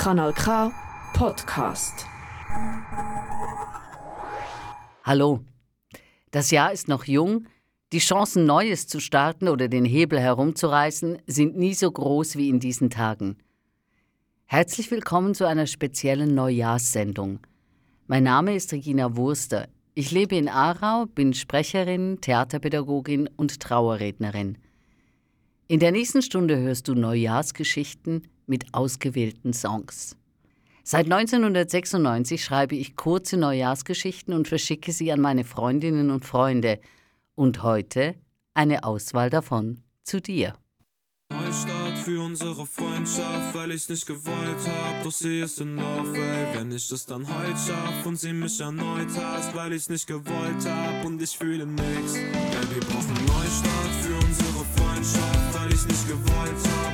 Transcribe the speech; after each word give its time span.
Kanal 0.00 0.32
K 0.32 0.72
Podcast. 1.12 2.06
Hallo. 5.04 5.40
Das 6.30 6.50
Jahr 6.50 6.72
ist 6.72 6.88
noch 6.88 7.04
jung. 7.04 7.44
Die 7.92 7.98
Chancen, 7.98 8.46
Neues 8.46 8.86
zu 8.86 8.98
starten 8.98 9.46
oder 9.46 9.68
den 9.68 9.84
Hebel 9.84 10.18
herumzureißen, 10.18 11.18
sind 11.26 11.58
nie 11.58 11.74
so 11.74 11.90
groß 11.90 12.36
wie 12.36 12.48
in 12.48 12.60
diesen 12.60 12.88
Tagen. 12.88 13.36
Herzlich 14.46 14.90
willkommen 14.90 15.34
zu 15.34 15.44
einer 15.46 15.66
speziellen 15.66 16.34
Neujahrssendung. 16.34 17.40
Mein 18.06 18.22
Name 18.22 18.54
ist 18.54 18.72
Regina 18.72 19.18
Wurster. 19.18 19.68
Ich 19.92 20.12
lebe 20.12 20.34
in 20.34 20.48
Aarau, 20.48 21.04
bin 21.14 21.34
Sprecherin, 21.34 22.22
Theaterpädagogin 22.22 23.28
und 23.36 23.60
Trauerrednerin. 23.60 24.56
In 25.68 25.78
der 25.78 25.92
nächsten 25.92 26.22
Stunde 26.22 26.56
hörst 26.56 26.88
du 26.88 26.94
Neujahrsgeschichten 26.94 28.22
mit 28.50 28.74
ausgewählten 28.74 29.54
Songs. 29.54 30.16
Seit 30.82 31.06
1996 31.06 32.44
schreibe 32.44 32.74
ich 32.74 32.96
kurze 32.96 33.36
Neujahrsgeschichten 33.36 34.34
und 34.34 34.48
verschicke 34.48 34.92
sie 34.92 35.12
an 35.12 35.20
meine 35.20 35.44
Freundinnen 35.44 36.10
und 36.10 36.24
Freunde. 36.24 36.80
Und 37.34 37.62
heute 37.62 38.16
eine 38.52 38.84
Auswahl 38.84 39.30
davon 39.30 39.82
zu 40.02 40.20
dir. 40.20 40.54
Neustart 41.32 41.96
für 41.98 42.20
unsere 42.22 42.66
Freundschaft, 42.66 43.54
weil 43.54 43.70
ich's 43.70 43.88
nicht 43.88 44.04
gewollt 44.04 44.66
hab, 44.66 45.04
doch 45.04 45.12
sie 45.12 45.40
ist 45.40 45.60
in 45.60 45.78
ey. 45.78 46.54
Wenn 46.54 46.72
ich 46.72 46.90
es 46.90 47.06
dann 47.06 47.26
heute 47.26 47.56
schaff 47.56 48.04
und 48.06 48.18
sie 48.18 48.32
mich 48.32 48.60
erneut 48.60 49.08
hasst, 49.16 49.54
weil 49.54 49.72
ich's 49.72 49.88
nicht 49.88 50.08
gewollt 50.08 50.66
hab 50.66 51.04
und 51.04 51.22
ich 51.22 51.38
fühle 51.38 51.66
nix. 51.66 52.16
Ey, 52.16 52.74
wir 52.74 52.80
brauchen 52.80 53.14
Neustart 53.26 53.94
für 54.02 54.14
unsere 54.26 54.64
Freundschaft, 54.76 55.54
weil 55.54 55.72
ich's 55.72 55.86
nicht 55.86 56.08
gewollt 56.08 56.68
hab, 56.68 56.89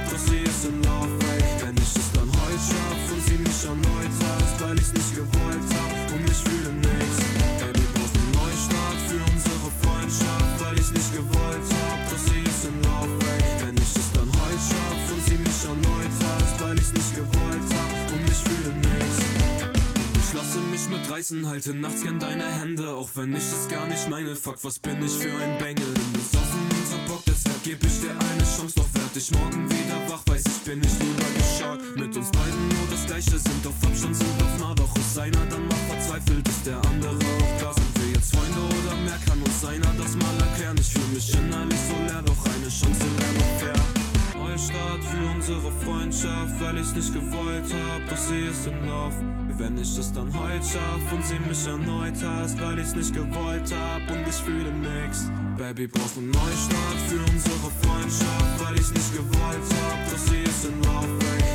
mit 20.96 21.10
reißen, 21.10 21.46
halte 21.46 21.74
nachts 21.74 22.02
gern 22.02 22.18
deine 22.18 22.44
Hände, 22.44 22.94
auch 22.94 23.10
wenn 23.14 23.32
ich 23.34 23.42
es 23.42 23.68
gar 23.68 23.86
nicht 23.86 24.08
meine. 24.08 24.34
Fuck, 24.36 24.62
was 24.62 24.78
bin 24.78 25.02
ich 25.04 25.12
für 25.12 25.30
ein 25.30 25.58
Bengel? 25.58 25.92
Besoffen 26.12 26.60
und 26.70 26.86
so 26.86 27.12
Bock, 27.12 27.22
deshalb 27.26 27.62
geb 27.62 27.82
ich 27.84 28.00
dir 28.00 28.10
eine 28.10 28.44
Chance. 28.44 28.74
Doch 28.76 28.88
werd 28.94 29.16
ich 29.16 29.30
morgen 29.32 29.68
wieder 29.68 29.98
wach, 30.08 30.22
weiß 30.26 30.44
ich, 30.46 30.58
bin 30.64 30.80
ich 30.82 30.98
lieber 30.98 31.28
geschaut. 31.36 31.80
Mit 31.96 32.16
uns 32.16 32.30
beiden 32.30 32.68
nur 32.68 32.86
das 32.90 33.06
Gleiche, 33.06 33.38
sind 33.38 33.66
auf 33.66 33.74
Abstand, 33.84 34.16
sind 34.16 34.42
auf 34.42 34.58
nah. 34.60 34.74
Doch 34.74 34.96
ist 34.96 35.18
einer 35.18 35.44
dann 35.46 35.66
mal 35.68 35.82
verzweifelt, 35.88 36.48
ist 36.48 36.66
der 36.66 36.76
andere 36.76 37.16
auch 37.16 37.58
klar. 37.58 37.74
Sind 37.74 37.92
wir 38.00 38.12
jetzt 38.14 38.34
Freunde 38.34 38.60
oder 38.60 38.96
mehr? 39.04 39.18
Kann 39.26 39.42
uns 39.42 39.64
einer 39.64 39.92
das 39.98 40.16
mal 40.16 40.36
erklären? 40.48 40.76
Ich 40.80 40.92
fühl 40.92 41.08
mich 41.12 41.34
innerlich 41.34 41.80
so 41.88 41.96
leer, 42.06 42.22
doch 42.22 42.44
eine 42.44 42.68
Chance 42.68 43.04
wäre 43.18 43.32
noch 43.34 43.60
fair. 43.60 43.95
Neustart 44.38 45.02
für 45.04 45.34
unsere 45.34 45.72
Freundschaft, 45.84 46.60
weil 46.60 46.78
ich's 46.78 46.94
nicht 46.94 47.12
gewollt 47.12 47.64
hab, 47.72 48.08
doch 48.08 48.16
sie 48.16 48.46
ist 48.46 48.66
in 48.66 48.86
Love. 48.86 49.14
Wenn 49.58 49.78
ich 49.78 49.96
es 49.98 50.12
dann 50.12 50.32
heute 50.32 50.64
schaff 50.64 51.12
und 51.12 51.24
sie 51.24 51.38
mich 51.48 51.66
erneut 51.66 52.14
hasst, 52.22 52.60
weil 52.60 52.78
ich's 52.78 52.94
nicht 52.94 53.14
gewollt 53.14 53.72
hab 53.72 54.02
und 54.10 54.28
ich 54.28 54.34
fühle 54.34 54.70
nix. 54.72 55.30
Baby, 55.56 55.86
brauch 55.86 56.16
einen 56.16 56.30
Neustart 56.30 57.00
für 57.08 57.20
unsere 57.32 57.70
Freundschaft, 57.82 58.54
weil 58.60 58.74
ich's 58.76 58.92
nicht 58.92 59.12
gewollt 59.16 59.68
hab, 59.80 60.10
doch 60.10 60.18
sie 60.18 60.42
ist 60.42 60.64
in 60.66 60.82
Love. 60.82 61.14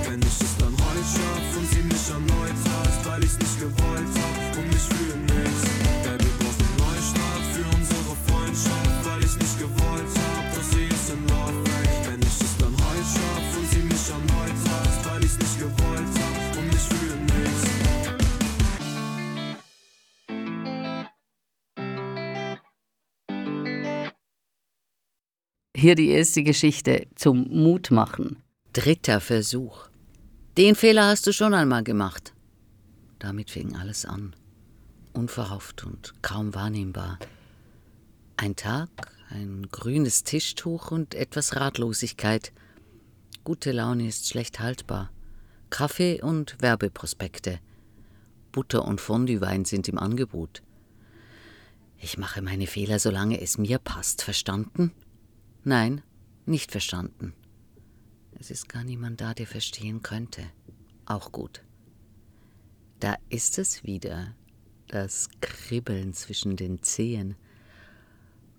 Wenn 0.09 0.20
ich 0.20 0.42
es 0.42 0.58
dann 0.58 0.74
heute 0.74 1.06
schaff 1.14 1.58
und 1.58 1.68
sie 1.70 1.84
mich 1.84 2.09
erneut 2.09 2.59
hasst, 2.66 3.06
weil 3.06 3.24
ich's 3.24 3.38
nicht 3.38 3.59
gewollt 3.59 4.12
hab 4.18 4.58
und 4.58 4.70
ich 4.74 4.88
fühle 4.90 5.18
nix. 5.18 5.50
Hier 25.81 25.96
die 25.96 26.09
erste 26.09 26.44
Geschichte 26.44 27.08
zum 27.16 27.47
Mutmachen. 27.50 28.38
Dritter 28.72 29.19
Versuch. 29.19 29.88
Den 30.56 30.75
Fehler 30.75 31.08
hast 31.08 31.25
du 31.25 31.34
schon 31.34 31.56
einmal 31.56 31.84
gemacht. 31.84 32.36
Damit 33.18 33.50
fing 33.50 33.75
alles 33.75 34.06
an. 34.06 34.36
Unverhofft 35.14 35.84
und 35.84 36.14
kaum 36.22 36.53
wahrnehmbar. 36.53 37.18
Ein 38.38 38.56
Tag, 38.56 38.90
ein 39.31 39.70
grünes 39.72 40.24
Tischtuch 40.24 40.91
und 40.91 41.16
etwas 41.16 41.56
Ratlosigkeit. 41.56 42.53
Gute 43.44 43.72
Laune 43.72 44.08
ist 44.08 44.30
schlecht 44.30 44.59
haltbar. 44.59 45.09
Kaffee 45.72 46.22
und 46.22 46.58
Werbeprospekte. 46.62 47.58
Butter 48.52 48.86
und 48.86 49.02
Fondue-Wein 49.02 49.66
sind 49.66 49.88
im 49.88 49.97
Angebot. 49.97 50.62
Ich 51.97 52.20
mache 52.20 52.44
meine 52.44 52.68
Fehler, 52.68 53.00
solange 53.00 53.41
es 53.41 53.58
mir 53.58 53.80
passt. 53.80 54.22
Verstanden? 54.22 54.91
Nein, 55.63 56.01
nicht 56.45 56.72
verstanden. 56.72 57.33
Es 58.39 58.49
ist 58.49 58.67
gar 58.67 58.83
niemand 58.83 59.22
da, 59.22 59.33
der 59.33 59.45
verstehen 59.45 60.01
könnte. 60.01 60.44
Auch 61.05 61.31
gut. 61.31 61.63
Da 62.99 63.16
ist 63.29 63.59
es 63.59 63.83
wieder, 63.83 64.35
das 64.88 65.29
Kribbeln 65.39 66.13
zwischen 66.13 66.55
den 66.55 66.81
Zehen. 66.81 67.35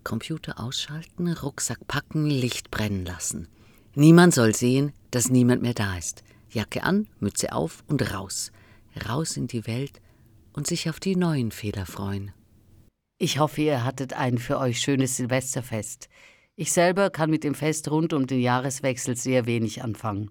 Computer 0.04 0.60
ausschalten, 0.60 1.32
Rucksack 1.32 1.86
packen, 1.86 2.26
Licht 2.26 2.70
brennen 2.70 3.04
lassen. 3.04 3.48
Niemand 3.94 4.34
soll 4.34 4.54
sehen, 4.54 4.92
dass 5.10 5.28
niemand 5.28 5.62
mehr 5.62 5.74
da 5.74 5.98
ist. 5.98 6.22
Jacke 6.50 6.82
an, 6.82 7.08
Mütze 7.19 7.52
auf 7.52 7.84
und 7.88 8.14
raus. 8.14 8.52
Raus 9.08 9.36
in 9.36 9.46
die 9.46 9.66
Welt 9.66 10.00
und 10.52 10.66
sich 10.66 10.88
auf 10.88 11.00
die 11.00 11.16
neuen 11.16 11.50
Fehler 11.50 11.86
freuen. 11.86 12.32
Ich 13.19 13.38
hoffe, 13.38 13.62
ihr 13.62 13.84
hattet 13.84 14.14
ein 14.14 14.38
für 14.38 14.58
euch 14.58 14.80
schönes 14.80 15.16
Silvesterfest. 15.16 16.08
Ich 16.54 16.72
selber 16.72 17.10
kann 17.10 17.30
mit 17.30 17.44
dem 17.44 17.54
Fest 17.54 17.90
rund 17.90 18.12
um 18.12 18.26
den 18.26 18.40
Jahreswechsel 18.40 19.16
sehr 19.16 19.46
wenig 19.46 19.82
anfangen. 19.82 20.30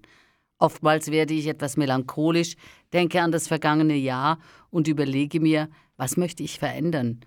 Oftmals 0.60 1.10
werde 1.10 1.34
ich 1.34 1.48
etwas 1.48 1.78
melancholisch, 1.78 2.56
denke 2.94 3.22
an 3.22 3.32
das 3.32 3.48
vergangene 3.48 3.96
Jahr 3.96 4.38
und 4.70 4.88
überlege 4.88 5.40
mir, 5.40 5.70
was 5.98 6.18
möchte 6.18 6.44
ich 6.44 6.60
verändern? 6.60 7.22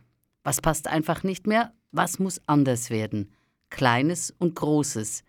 Was 0.45 0.61
passt 0.61 0.87
einfach 0.87 1.25
nicht 1.25 1.47
mehr? 1.47 1.73
Was 1.91 2.21
muss 2.21 2.41
anders 2.47 2.91
werden? 2.91 3.33
Kleines 3.71 4.33
und 4.39 4.55
Großes. 4.55 5.25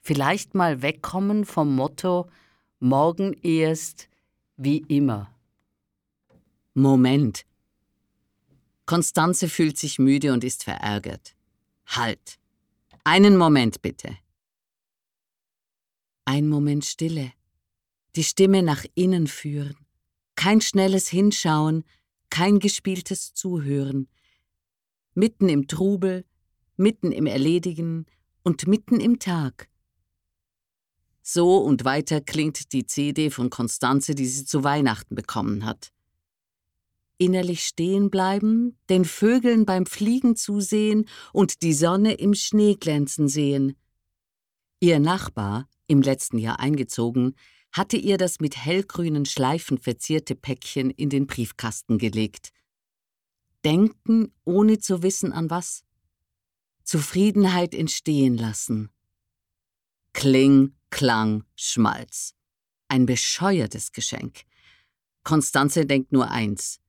Vielleicht 0.00 0.54
mal 0.54 0.80
wegkommen 0.80 1.44
vom 1.44 1.74
Motto 1.74 2.30
morgen 2.78 3.34
erst 3.42 4.08
wie 4.56 4.78
immer. 4.88 5.30
Moment. 6.72 7.44
Konstanze 8.86 9.48
fühlt 9.48 9.76
sich 9.76 9.98
müde 9.98 10.32
und 10.32 10.44
ist 10.44 10.64
verärgert. 10.64 11.34
Halt. 11.86 12.38
Einen 13.08 13.36
Moment 13.36 13.82
bitte. 13.82 14.18
Ein 16.24 16.48
Moment 16.48 16.84
Stille. 16.84 17.32
Die 18.16 18.24
Stimme 18.24 18.64
nach 18.64 18.84
innen 18.96 19.28
führen. 19.28 19.76
Kein 20.34 20.60
schnelles 20.60 21.06
Hinschauen, 21.06 21.84
kein 22.30 22.58
gespieltes 22.58 23.32
Zuhören. 23.32 24.08
Mitten 25.14 25.48
im 25.48 25.68
Trubel, 25.68 26.24
mitten 26.76 27.12
im 27.12 27.26
Erledigen 27.26 28.06
und 28.42 28.66
mitten 28.66 28.98
im 28.98 29.20
Tag. 29.20 29.68
So 31.22 31.58
und 31.58 31.84
weiter 31.84 32.20
klingt 32.20 32.72
die 32.72 32.86
CD 32.86 33.30
von 33.30 33.50
Konstanze, 33.50 34.16
die 34.16 34.26
sie 34.26 34.46
zu 34.46 34.64
Weihnachten 34.64 35.14
bekommen 35.14 35.64
hat. 35.64 35.92
Innerlich 37.18 37.62
stehen 37.62 38.10
bleiben, 38.10 38.78
den 38.90 39.04
Vögeln 39.04 39.64
beim 39.64 39.86
Fliegen 39.86 40.36
zusehen 40.36 41.08
und 41.32 41.62
die 41.62 41.72
Sonne 41.72 42.14
im 42.14 42.34
Schnee 42.34 42.74
glänzen 42.74 43.28
sehen. 43.28 43.76
Ihr 44.80 45.00
Nachbar, 45.00 45.68
im 45.86 46.02
letzten 46.02 46.38
Jahr 46.38 46.60
eingezogen, 46.60 47.34
hatte 47.72 47.96
ihr 47.96 48.18
das 48.18 48.40
mit 48.40 48.56
hellgrünen 48.56 49.24
Schleifen 49.24 49.78
verzierte 49.78 50.34
Päckchen 50.34 50.90
in 50.90 51.08
den 51.08 51.26
Briefkasten 51.26 51.98
gelegt. 51.98 52.50
Denken, 53.64 54.32
ohne 54.44 54.78
zu 54.78 55.02
wissen 55.02 55.32
an 55.32 55.50
was. 55.50 55.84
Zufriedenheit 56.84 57.74
entstehen 57.74 58.36
lassen. 58.36 58.90
Kling, 60.12 60.76
Klang, 60.90 61.44
Schmalz. 61.56 62.34
Ein 62.88 63.06
bescheuertes 63.06 63.92
Geschenk. 63.92 64.42
Konstanze 65.24 65.84
denkt 65.84 66.12
nur 66.12 66.30
eins. 66.30 66.80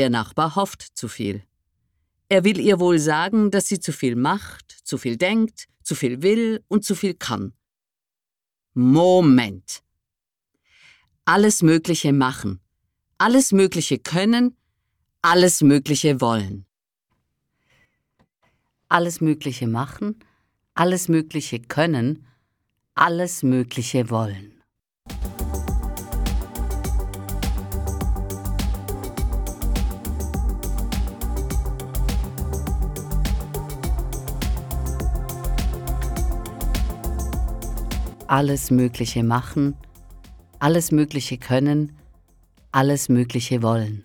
Der 0.00 0.08
Nachbar 0.08 0.56
hofft 0.56 0.80
zu 0.94 1.08
viel. 1.08 1.42
Er 2.30 2.42
will 2.42 2.58
ihr 2.58 2.80
wohl 2.80 2.98
sagen, 2.98 3.50
dass 3.50 3.66
sie 3.66 3.80
zu 3.80 3.92
viel 3.92 4.16
macht, 4.16 4.72
zu 4.82 4.96
viel 4.96 5.18
denkt, 5.18 5.66
zu 5.82 5.94
viel 5.94 6.22
will 6.22 6.64
und 6.68 6.86
zu 6.86 6.94
viel 6.94 7.12
kann. 7.12 7.52
Moment. 8.72 9.82
alles 11.26 11.60
Mögliche 11.62 12.14
machen, 12.14 12.60
alles 13.18 13.52
Mögliche 13.52 13.98
können, 13.98 14.56
alles 15.20 15.60
Mögliche 15.60 16.22
wollen. 16.22 16.64
Alles 18.88 19.20
Mögliche 19.20 19.66
machen, 19.66 20.24
alles 20.72 21.08
Mögliche 21.08 21.60
können, 21.60 22.26
alles 22.94 23.42
Mögliche 23.42 24.08
wollen. 24.08 24.59
Alles 38.30 38.70
Mögliche 38.70 39.24
machen, 39.24 39.74
alles 40.60 40.92
Mögliche 40.92 41.36
können, 41.36 41.96
alles 42.70 43.08
Mögliche 43.08 43.60
wollen. 43.60 44.04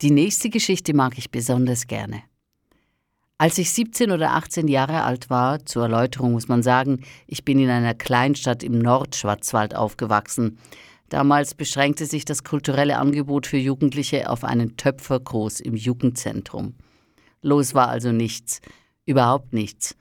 Die 0.00 0.10
nächste 0.10 0.48
Geschichte 0.48 0.94
mag 0.94 1.18
ich 1.18 1.30
besonders 1.30 1.86
gerne. 1.86 2.22
Als 3.36 3.58
ich 3.58 3.70
17 3.72 4.10
oder 4.10 4.32
18 4.32 4.68
Jahre 4.68 5.02
alt 5.02 5.28
war, 5.28 5.66
zur 5.66 5.82
Erläuterung 5.82 6.32
muss 6.32 6.48
man 6.48 6.62
sagen, 6.62 7.02
ich 7.26 7.44
bin 7.44 7.58
in 7.58 7.68
einer 7.68 7.92
Kleinstadt 7.92 8.62
im 8.62 8.78
Nordschwarzwald 8.78 9.76
aufgewachsen. 9.76 10.58
Damals 11.10 11.54
beschränkte 11.54 12.06
sich 12.06 12.24
das 12.24 12.42
kulturelle 12.42 12.96
Angebot 12.96 13.46
für 13.46 13.58
Jugendliche 13.58 14.30
auf 14.30 14.44
einen 14.44 14.78
Töpferkurs 14.78 15.60
im 15.60 15.76
Jugendzentrum. 15.76 16.74
Los 17.42 17.74
war 17.74 17.90
also 17.90 18.12
nichts, 18.12 18.62
überhaupt 19.04 19.52
nichts, 19.52 19.94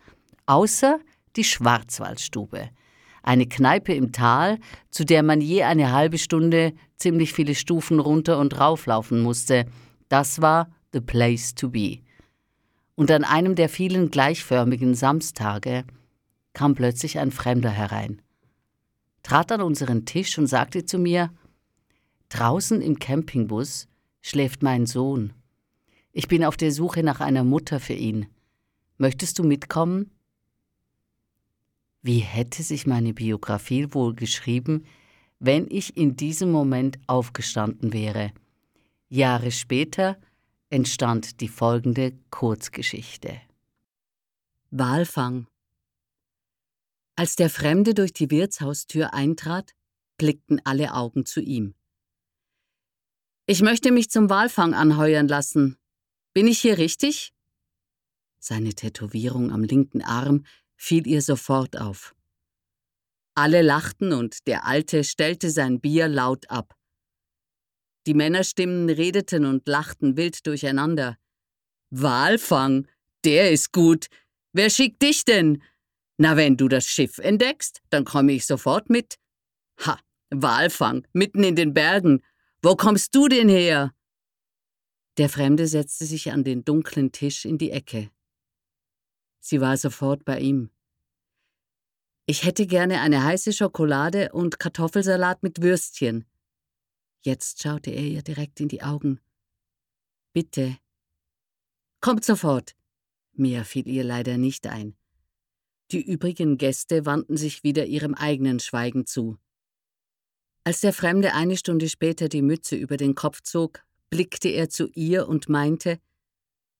außer 0.46 1.02
die 1.38 1.44
Schwarzwaldstube– 1.44 2.70
eine 3.28 3.46
Kneipe 3.46 3.94
im 3.94 4.14
Tal, 4.14 4.58
zu 4.90 5.04
der 5.04 5.22
man 5.22 5.42
je 5.42 5.64
eine 5.64 5.92
halbe 5.92 6.18
Stunde 6.18 6.74
ziemlich 6.96 7.34
viele 7.34 7.56
Stufen 7.56 8.00
runter 8.00 8.40
und 8.40 8.58
rauflaufen 8.58 9.22
musste. 9.22 9.66
Das 10.08 10.42
war 10.42 10.72
the 10.94 11.02
place 11.02 11.54
to 11.54 11.70
be. 11.70 12.00
Und 12.96 13.12
an 13.12 13.26
einem 13.26 13.56
der 13.56 13.68
vielen 13.68 14.12
gleichförmigen 14.12 14.96
Samstage 14.96 15.84
kam 16.54 16.74
plötzlich 16.74 17.20
ein 17.20 17.32
Fremder 17.32 17.70
herein, 17.70 18.22
trat 19.24 19.52
an 19.52 19.62
unseren 19.62 20.06
Tisch 20.06 20.38
und 20.38 20.48
sagte 20.48 20.86
zu 20.86 20.98
mir, 20.98 21.30
Draußen 22.30 22.82
im 22.82 22.98
Campingbus 22.98 23.88
schläft 24.22 24.64
mein 24.64 24.86
Sohn. 24.86 25.34
Ich 26.14 26.28
bin 26.28 26.44
auf 26.46 26.58
der 26.58 26.72
Suche 26.72 27.04
nach 27.04 27.20
einer 27.20 27.44
Mutter 27.44 27.80
für 27.80 27.94
ihn. 27.94 28.26
Möchtest 28.98 29.38
du 29.38 29.44
mitkommen? 29.44 30.12
Wie 32.08 32.20
hätte 32.20 32.64
sich 32.64 32.88
meine 32.88 33.14
Biografie 33.14 33.94
wohl 33.94 34.16
geschrieben, 34.16 34.86
wenn 35.40 35.70
ich 35.70 35.98
in 35.98 36.16
diesem 36.16 36.54
Moment 36.54 36.98
aufgestanden 37.06 37.92
wäre? 37.92 38.32
Jahre 39.10 39.52
später 39.52 40.18
entstand 40.70 41.42
die 41.42 41.50
folgende 41.50 42.18
Kurzgeschichte. 42.30 43.42
Walfang 44.72 45.48
Als 47.18 47.36
der 47.36 47.50
Fremde 47.50 47.94
durch 47.94 48.14
die 48.14 48.32
Wirtshaustür 48.32 49.14
eintrat, 49.14 49.74
blickten 50.16 50.62
alle 50.64 50.94
Augen 50.94 51.26
zu 51.26 51.42
ihm. 51.42 51.76
Ich 53.48 53.62
möchte 53.62 53.92
mich 53.92 54.10
zum 54.10 54.30
Walfang 54.30 54.74
anheuern 54.74 55.28
lassen. 55.28 55.76
Bin 56.32 56.48
ich 56.48 56.60
hier 56.60 56.78
richtig? 56.78 57.34
Seine 58.40 58.74
Tätowierung 58.76 59.52
am 59.52 59.66
linken 59.66 60.02
Arm 60.02 60.46
fiel 60.78 61.06
ihr 61.08 61.22
sofort 61.22 61.78
auf. 61.78 62.16
Alle 63.36 63.62
lachten 63.62 64.14
und 64.14 64.48
der 64.48 64.66
Alte 64.66 65.04
stellte 65.04 65.50
sein 65.50 65.80
Bier 65.80 66.08
laut 66.08 66.50
ab. 66.50 66.76
Die 68.08 68.14
Männerstimmen 68.14 68.90
redeten 68.90 69.46
und 69.46 69.68
lachten 69.68 70.16
wild 70.16 70.48
durcheinander. 70.48 71.18
Walfang, 71.90 72.88
der 73.26 73.52
ist 73.52 73.74
gut. 73.74 74.08
Wer 74.54 74.70
schickt 74.70 75.02
dich 75.02 75.26
denn? 75.26 75.62
Na, 76.18 76.36
wenn 76.36 76.58
du 76.58 76.68
das 76.68 76.88
Schiff 76.88 77.18
entdeckst, 77.20 77.82
dann 77.90 78.06
komme 78.06 78.32
ich 78.32 78.46
sofort 78.46 78.90
mit. 78.90 79.18
Ha, 79.86 80.00
Walfang, 80.30 81.06
mitten 81.14 81.44
in 81.44 81.56
den 81.56 81.74
Bergen. 81.74 82.24
Wo 82.62 82.76
kommst 82.76 83.14
du 83.14 83.28
denn 83.28 83.50
her? 83.50 83.94
Der 85.18 85.30
Fremde 85.30 85.68
setzte 85.68 86.06
sich 86.06 86.32
an 86.32 86.44
den 86.44 86.64
dunklen 86.64 87.12
Tisch 87.12 87.46
in 87.46 87.58
die 87.58 87.72
Ecke. 87.72 88.10
Sie 89.50 89.62
war 89.62 89.78
sofort 89.78 90.26
bei 90.26 90.42
ihm. 90.42 90.72
Ich 92.26 92.44
hätte 92.44 92.68
gerne 92.68 93.00
eine 93.00 93.24
heiße 93.24 93.54
Schokolade 93.54 94.34
und 94.34 94.60
Kartoffelsalat 94.60 95.42
mit 95.42 95.62
Würstchen. 95.62 96.26
Jetzt 97.22 97.62
schaute 97.64 97.92
er 97.92 98.04
ihr 98.04 98.22
direkt 98.24 98.60
in 98.60 98.68
die 98.68 98.84
Augen. 98.84 99.22
Bitte. 100.34 100.78
Kommt 102.02 102.26
sofort. 102.26 102.76
Mehr 103.32 103.64
fiel 103.64 103.88
ihr 103.88 104.04
leider 104.04 104.38
nicht 104.38 104.68
ein. 104.68 104.98
Die 105.92 106.02
übrigen 106.02 106.58
Gäste 106.58 107.06
wandten 107.06 107.38
sich 107.38 107.64
wieder 107.64 107.86
ihrem 107.86 108.16
eigenen 108.16 108.60
Schweigen 108.60 109.06
zu. 109.06 109.38
Als 110.66 110.82
der 110.82 110.92
Fremde 110.92 111.34
eine 111.34 111.56
Stunde 111.56 111.88
später 111.88 112.28
die 112.28 112.42
Mütze 112.42 112.76
über 112.76 112.98
den 112.98 113.16
Kopf 113.16 113.40
zog, 113.44 113.86
blickte 114.10 114.50
er 114.50 114.68
zu 114.68 114.90
ihr 114.90 115.30
und 115.30 115.48
meinte, 115.48 116.02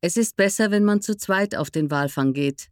es 0.08 0.16
ist 0.16 0.38
besser, 0.38 0.72
wenn 0.72 0.86
man 0.86 1.02
zu 1.02 1.18
zweit 1.18 1.54
auf 1.54 1.70
den 1.70 1.92
Walfang 1.92 2.32
geht. 2.32 2.70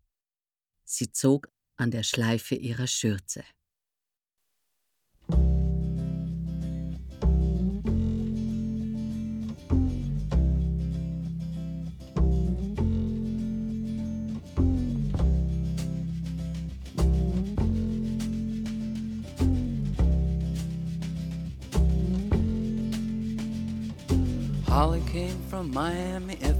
Sie 0.85 1.11
zog 1.11 1.49
an 1.75 1.91
der 1.91 2.03
Schleife 2.03 2.55
ihrer 2.55 2.87
Schürze. 2.87 3.43
Holly 24.69 25.01
came 25.11 25.39
from 25.49 25.71
Miami, 25.73 26.37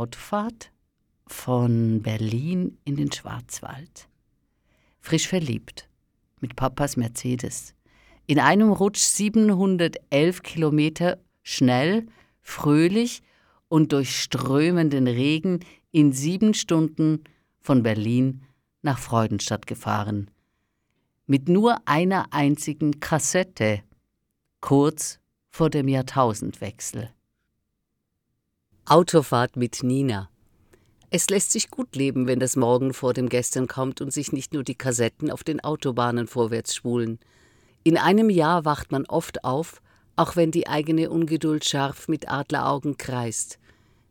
Autofahrt 0.00 0.72
von 1.26 2.00
Berlin 2.00 2.78
in 2.86 2.96
den 2.96 3.12
Schwarzwald. 3.12 4.08
Frisch 4.98 5.28
verliebt 5.28 5.90
mit 6.40 6.56
Papas 6.56 6.96
Mercedes. 6.96 7.74
In 8.26 8.40
einem 8.40 8.72
Rutsch 8.72 9.00
711 9.00 10.42
Kilometer 10.42 11.18
schnell, 11.42 12.06
fröhlich 12.40 13.20
und 13.68 13.92
durch 13.92 14.18
strömenden 14.18 15.06
Regen 15.06 15.60
in 15.90 16.12
sieben 16.12 16.54
Stunden 16.54 17.22
von 17.60 17.82
Berlin 17.82 18.40
nach 18.80 18.98
Freudenstadt 18.98 19.66
gefahren. 19.66 20.30
Mit 21.26 21.50
nur 21.50 21.76
einer 21.86 22.32
einzigen 22.32 23.00
Kassette, 23.00 23.82
kurz 24.62 25.20
vor 25.50 25.68
dem 25.68 25.88
Jahrtausendwechsel. 25.88 27.10
Autofahrt 28.90 29.54
mit 29.54 29.84
Nina. 29.84 30.28
Es 31.10 31.30
lässt 31.30 31.52
sich 31.52 31.70
gut 31.70 31.94
leben, 31.94 32.26
wenn 32.26 32.40
das 32.40 32.56
Morgen 32.56 32.92
vor 32.92 33.12
dem 33.12 33.28
Gestern 33.28 33.68
kommt 33.68 34.00
und 34.00 34.12
sich 34.12 34.32
nicht 34.32 34.52
nur 34.52 34.64
die 34.64 34.74
Kassetten 34.74 35.30
auf 35.30 35.44
den 35.44 35.60
Autobahnen 35.60 36.26
vorwärts 36.26 36.74
spulen. 36.74 37.20
In 37.84 37.96
einem 37.96 38.30
Jahr 38.30 38.64
wacht 38.64 38.90
man 38.90 39.06
oft 39.06 39.44
auf, 39.44 39.80
auch 40.16 40.34
wenn 40.34 40.50
die 40.50 40.66
eigene 40.66 41.08
Ungeduld 41.08 41.64
scharf 41.64 42.08
mit 42.08 42.28
Adleraugen 42.28 42.96
kreist. 42.96 43.60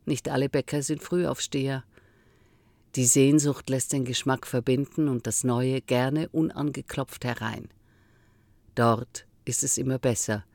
Nicht 0.05 0.29
alle 0.29 0.47
Bäcker 0.47 0.81
sind 0.81 1.03
Frühaufsteher. 1.03 1.83
Die 2.95 3.05
Sehnsucht 3.05 3.69
lässt 3.69 3.91
den 3.91 4.05
Geschmack 4.05 4.47
verbinden 4.47 5.09
und 5.09 5.27
das 5.27 5.43
Neue 5.43 5.81
gerne 5.81 6.29
unangeklopft 6.29 7.25
herein. 7.25 7.67
Dort 8.75 9.25
ist 9.43 9.61
es 9.61 9.77
immer 9.77 9.99
besser. 9.99 10.45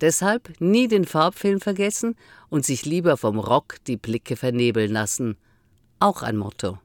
Deshalb 0.00 0.60
nie 0.60 0.88
den 0.88 1.04
Farbfilm 1.04 1.60
vergessen 1.60 2.16
und 2.48 2.64
sich 2.64 2.86
lieber 2.86 3.16
vom 3.16 3.38
Rock 3.38 3.76
die 3.86 3.96
Blicke 3.96 4.36
vernebeln 4.36 4.92
lassen. 4.92 5.36
Auch 5.98 6.22
ein 6.22 6.36
Motto. 6.36 6.78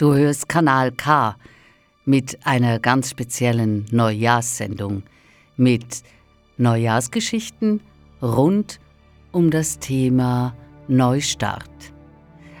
Du 0.00 0.14
hörst 0.14 0.48
Kanal 0.48 0.92
K 0.92 1.36
mit 2.06 2.46
einer 2.46 2.78
ganz 2.78 3.10
speziellen 3.10 3.84
Neujahrssendung 3.90 5.02
mit 5.58 6.02
Neujahrsgeschichten 6.56 7.82
rund 8.22 8.80
um 9.30 9.50
das 9.50 9.78
Thema 9.78 10.56
Neustart. 10.88 11.92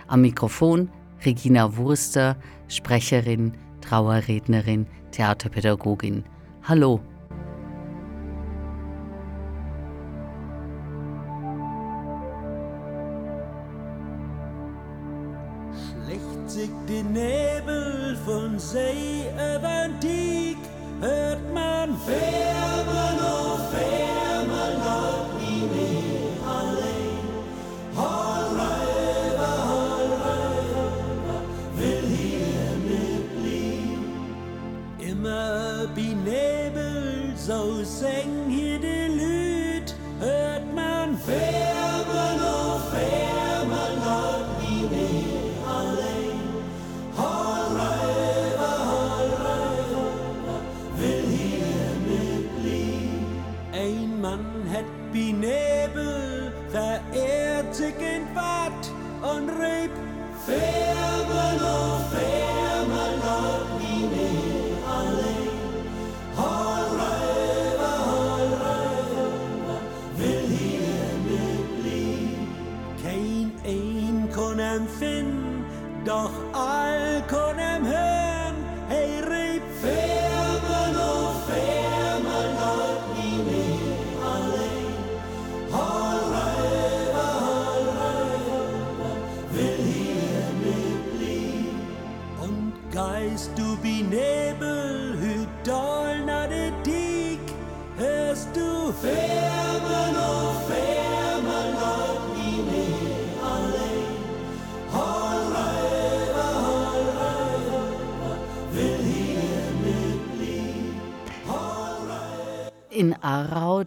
Am 0.06 0.20
Mikrofon 0.20 0.90
Regina 1.24 1.78
Wurster, 1.78 2.36
Sprecherin, 2.68 3.54
Trauerrednerin, 3.80 4.86
Theaterpädagogin. 5.10 6.24
Hallo. 6.64 7.00
Nebel 17.12 18.16
von 18.24 18.58
See 18.58 19.26
über 19.34 19.88
den 19.88 20.00
Tieg, 20.00 20.58
hört 21.00 21.42
man 21.52 21.96
Fährmann, 22.06 23.49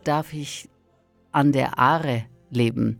darf 0.07 0.33
ich 0.33 0.69
an 1.31 1.51
der 1.51 1.79
Aare 1.79 2.25
leben. 2.49 2.99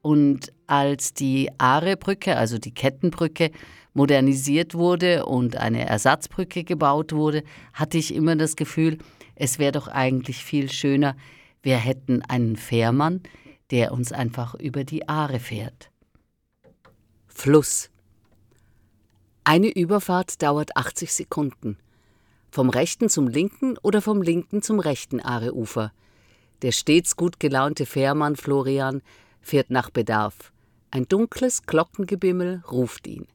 Und 0.00 0.52
als 0.66 1.14
die 1.14 1.50
Aare-Brücke, 1.58 2.36
also 2.36 2.58
die 2.58 2.74
Kettenbrücke, 2.74 3.50
modernisiert 3.94 4.74
wurde 4.74 5.26
und 5.26 5.56
eine 5.56 5.86
Ersatzbrücke 5.86 6.64
gebaut 6.64 7.12
wurde, 7.12 7.44
hatte 7.72 7.98
ich 7.98 8.14
immer 8.14 8.36
das 8.36 8.56
Gefühl, 8.56 8.98
es 9.34 9.58
wäre 9.58 9.72
doch 9.72 9.88
eigentlich 9.88 10.44
viel 10.44 10.70
schöner, 10.70 11.16
wir 11.62 11.76
hätten 11.76 12.22
einen 12.22 12.56
Fährmann, 12.56 13.22
der 13.70 13.92
uns 13.92 14.12
einfach 14.12 14.54
über 14.54 14.84
die 14.84 15.08
Aare 15.08 15.38
fährt. 15.38 15.90
Fluss. 17.28 17.90
Eine 19.44 19.68
Überfahrt 19.68 20.42
dauert 20.42 20.76
80 20.76 21.12
Sekunden. 21.12 21.78
Vom 22.50 22.68
rechten 22.68 23.08
zum 23.08 23.28
linken 23.28 23.78
oder 23.82 24.02
vom 24.02 24.22
linken 24.22 24.62
zum 24.62 24.78
rechten 24.78 25.20
Aareufer. 25.20 25.92
Der 26.62 26.72
stets 26.72 27.16
gut 27.16 27.40
gelaunte 27.40 27.86
Fährmann 27.86 28.36
Florian 28.36 29.02
fährt 29.40 29.70
nach 29.70 29.90
Bedarf. 29.90 30.52
Ein 30.90 31.08
dunkles 31.08 31.66
Glockengebimmel 31.66 32.62
ruft 32.70 33.06
ihn. 33.06 33.26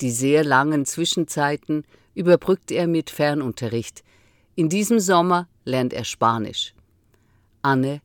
Die 0.00 0.10
sehr 0.10 0.44
langen 0.44 0.84
Zwischenzeiten 0.84 1.84
überbrückt 2.14 2.70
er 2.70 2.86
mit 2.86 3.10
Fernunterricht. 3.10 4.04
In 4.54 4.68
diesem 4.68 5.00
Sommer 5.00 5.48
lernt 5.64 5.92
er 5.92 6.04
Spanisch. 6.04 6.74
Anne 7.62 8.00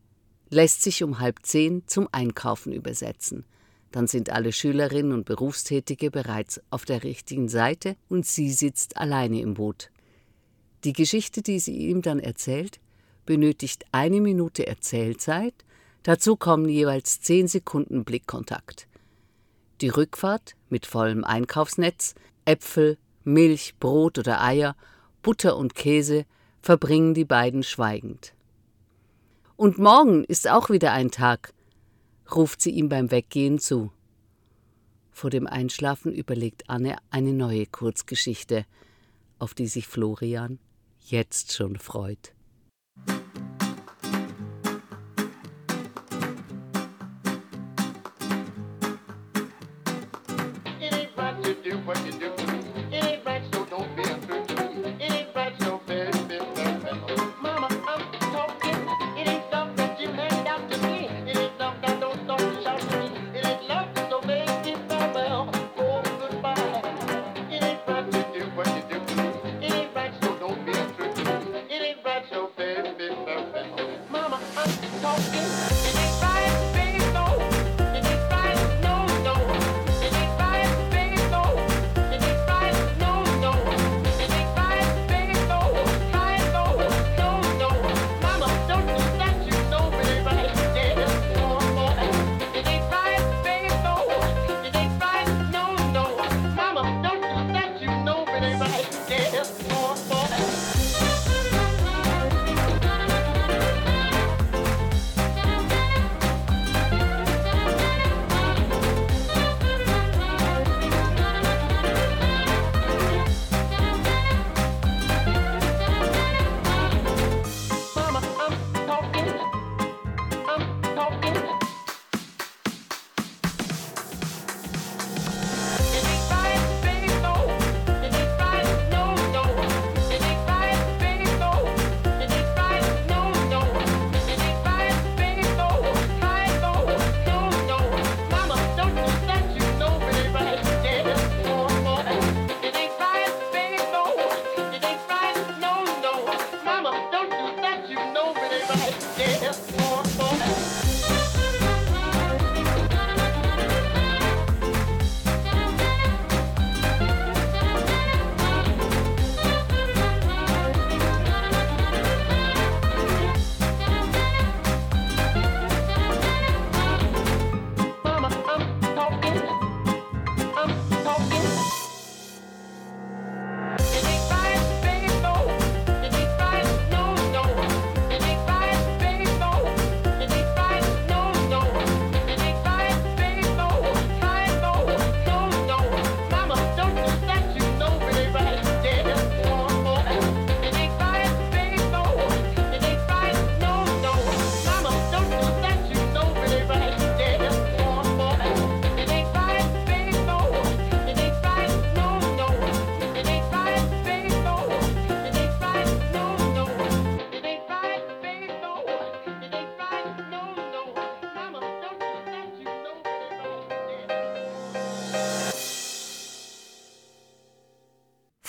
lässt 0.49 0.81
sich 0.81 1.03
um 1.03 1.19
halb 1.19 1.39
zehn 1.43 1.83
zum 1.87 2.07
Einkaufen 2.11 2.71
übersetzen. 2.71 3.43
Dann 3.91 4.07
sind 4.07 4.29
alle 4.29 4.51
Schülerinnen 4.51 5.11
und 5.11 5.25
Berufstätige 5.25 6.09
bereits 6.09 6.61
auf 6.69 6.85
der 6.85 7.03
richtigen 7.03 7.49
Seite 7.49 7.95
und 8.09 8.25
sie 8.25 8.51
sitzt 8.51 8.97
alleine 8.97 9.41
im 9.41 9.55
Boot. 9.55 9.91
Die 10.83 10.93
Geschichte, 10.93 11.41
die 11.41 11.59
sie 11.59 11.75
ihm 11.75 12.01
dann 12.01 12.19
erzählt, 12.19 12.79
benötigt 13.25 13.85
eine 13.91 14.21
Minute 14.21 14.67
Erzählzeit, 14.67 15.53
dazu 16.03 16.35
kommen 16.35 16.69
jeweils 16.69 17.21
zehn 17.21 17.47
Sekunden 17.47 18.03
Blickkontakt. 18.03 18.87
Die 19.81 19.89
Rückfahrt 19.89 20.55
mit 20.69 20.85
vollem 20.85 21.23
Einkaufsnetz, 21.23 22.15
Äpfel, 22.45 22.97
Milch, 23.23 23.75
Brot 23.79 24.17
oder 24.17 24.41
Eier, 24.41 24.75
Butter 25.21 25.57
und 25.57 25.75
Käse 25.75 26.25
verbringen 26.61 27.13
die 27.13 27.25
beiden 27.25 27.63
schweigend. 27.63 28.33
Und 29.55 29.77
morgen 29.77 30.23
ist 30.23 30.49
auch 30.49 30.69
wieder 30.69 30.91
ein 30.91 31.11
Tag, 31.11 31.53
ruft 32.33 32.61
sie 32.61 32.71
ihm 32.71 32.89
beim 32.89 33.11
Weggehen 33.11 33.59
zu. 33.59 33.91
Vor 35.11 35.29
dem 35.29 35.47
Einschlafen 35.47 36.11
überlegt 36.11 36.69
Anne 36.69 36.97
eine 37.11 37.33
neue 37.33 37.65
Kurzgeschichte, 37.65 38.65
auf 39.39 39.53
die 39.53 39.67
sich 39.67 39.87
Florian 39.87 40.59
jetzt 41.01 41.53
schon 41.53 41.77
freut. 41.77 42.32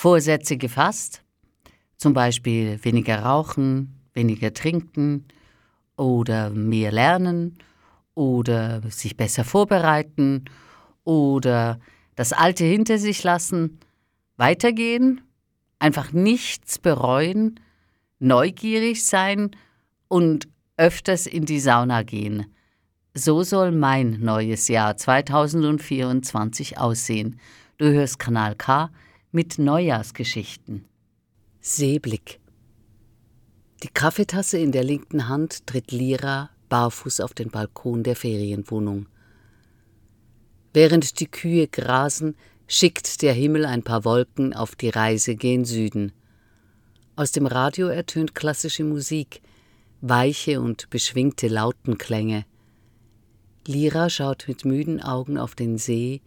Vorsätze 0.05 0.55
gefasst, 0.57 1.23
zum 1.97 2.13
Beispiel 2.13 2.77
weniger 2.83 3.23
rauchen, 3.23 3.99
weniger 4.13 4.53
trinken 4.53 5.25
oder 5.97 6.51
mehr 6.51 6.91
lernen 6.91 7.57
oder 8.13 8.83
sich 8.91 9.17
besser 9.17 9.43
vorbereiten 9.43 10.45
oder 11.05 11.79
das 12.15 12.33
Alte 12.33 12.63
hinter 12.65 12.99
sich 12.99 13.23
lassen, 13.23 13.79
weitergehen, 14.37 15.21
einfach 15.79 16.11
nichts 16.11 16.77
bereuen, 16.77 17.59
neugierig 18.19 19.07
sein 19.07 19.55
und 20.07 20.47
öfters 20.77 21.25
in 21.25 21.45
die 21.45 21.59
Sauna 21.59 22.03
gehen. 22.03 22.45
So 23.15 23.41
soll 23.41 23.71
mein 23.71 24.19
neues 24.19 24.67
Jahr 24.67 24.97
2024 24.97 26.77
aussehen. 26.77 27.39
Du 27.79 27.91
hörst 27.91 28.19
Kanal 28.19 28.53
K 28.53 28.91
mit 29.35 29.59
Neujahrsgeschichten. 29.59 30.85
Seeblick. 31.59 32.39
Die 33.83 33.89
Kaffeetasse 33.89 34.57
in 34.57 34.71
der 34.71 34.85
linken 34.85 35.27
Hand 35.27 35.67
tritt 35.67 35.91
Lira 35.91 36.51
barfuß 36.69 37.19
auf 37.19 37.33
den 37.33 37.49
Balkon 37.49 38.03
der 38.03 38.15
Ferienwohnung. 38.15 39.07
Während 40.71 41.19
die 41.19 41.27
Kühe 41.27 41.67
grasen, 41.67 42.37
schickt 42.69 43.21
der 43.23 43.33
Himmel 43.33 43.65
ein 43.65 43.83
paar 43.83 44.05
Wolken 44.05 44.53
auf 44.53 44.73
die 44.77 44.87
Reise 44.87 45.35
gen 45.35 45.65
Süden. 45.65 46.13
Aus 47.17 47.33
dem 47.33 47.45
Radio 47.45 47.87
ertönt 47.87 48.35
klassische 48.35 48.85
Musik, 48.85 49.41
weiche 49.99 50.61
und 50.61 50.89
beschwingte 50.89 51.49
Lautenklänge. 51.49 52.45
Lira 53.67 54.09
schaut 54.09 54.45
mit 54.47 54.63
müden 54.63 55.01
Augen 55.01 55.37
auf 55.37 55.55
den 55.55 55.77
See, 55.77 56.21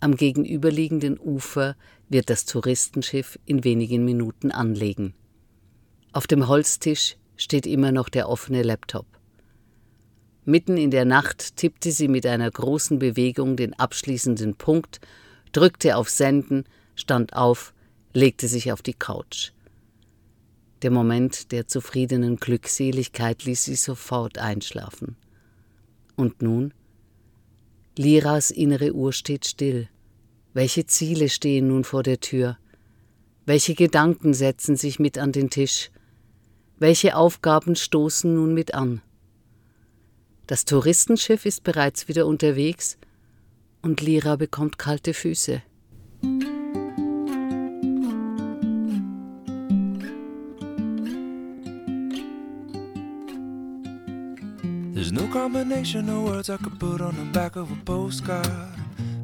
am 0.00 0.16
gegenüberliegenden 0.16 1.16
Ufer 1.20 1.76
wird 2.10 2.28
das 2.28 2.44
Touristenschiff 2.44 3.38
in 3.46 3.64
wenigen 3.64 4.04
Minuten 4.04 4.50
anlegen. 4.50 5.14
Auf 6.12 6.26
dem 6.26 6.48
Holztisch 6.48 7.16
steht 7.36 7.66
immer 7.66 7.92
noch 7.92 8.10
der 8.10 8.28
offene 8.28 8.62
Laptop. 8.62 9.06
Mitten 10.44 10.76
in 10.76 10.90
der 10.90 11.04
Nacht 11.04 11.56
tippte 11.56 11.92
sie 11.92 12.08
mit 12.08 12.26
einer 12.26 12.50
großen 12.50 12.98
Bewegung 12.98 13.56
den 13.56 13.72
abschließenden 13.74 14.56
Punkt, 14.56 15.00
drückte 15.52 15.96
auf 15.96 16.10
Senden, 16.10 16.64
stand 16.96 17.34
auf, 17.34 17.72
legte 18.12 18.48
sich 18.48 18.72
auf 18.72 18.82
die 18.82 18.94
Couch. 18.94 19.52
Der 20.82 20.90
Moment 20.90 21.52
der 21.52 21.68
zufriedenen 21.68 22.36
Glückseligkeit 22.36 23.44
ließ 23.44 23.64
sie 23.64 23.76
sofort 23.76 24.38
einschlafen. 24.38 25.16
Und 26.16 26.42
nun? 26.42 26.74
Liras 27.96 28.50
innere 28.50 28.92
Uhr 28.92 29.12
steht 29.12 29.46
still. 29.46 29.88
Welche 30.52 30.84
Ziele 30.84 31.28
stehen 31.28 31.68
nun 31.68 31.84
vor 31.84 32.02
der 32.02 32.18
Tür? 32.18 32.58
Welche 33.46 33.74
Gedanken 33.74 34.34
setzen 34.34 34.76
sich 34.76 34.98
mit 34.98 35.16
an 35.16 35.30
den 35.30 35.48
Tisch? 35.48 35.90
Welche 36.78 37.14
Aufgaben 37.14 37.76
stoßen 37.76 38.34
nun 38.34 38.52
mit 38.52 38.74
an? 38.74 39.00
Das 40.48 40.64
Touristenschiff 40.64 41.46
ist 41.46 41.62
bereits 41.62 42.08
wieder 42.08 42.26
unterwegs 42.26 42.98
und 43.80 44.00
Lira 44.00 44.34
bekommt 44.34 44.76
kalte 44.76 45.14
Füße. 45.14 45.62
There's 54.92 55.12
no 55.12 55.28
combination 55.28 56.10
of 56.10 56.24
words 56.24 56.50
I 56.50 56.56
could 56.56 56.78
put 56.80 57.00
on 57.00 57.14
the 57.16 57.30
back 57.32 57.56
of 57.56 57.70
a 57.70 57.76
postcard. 57.84 58.79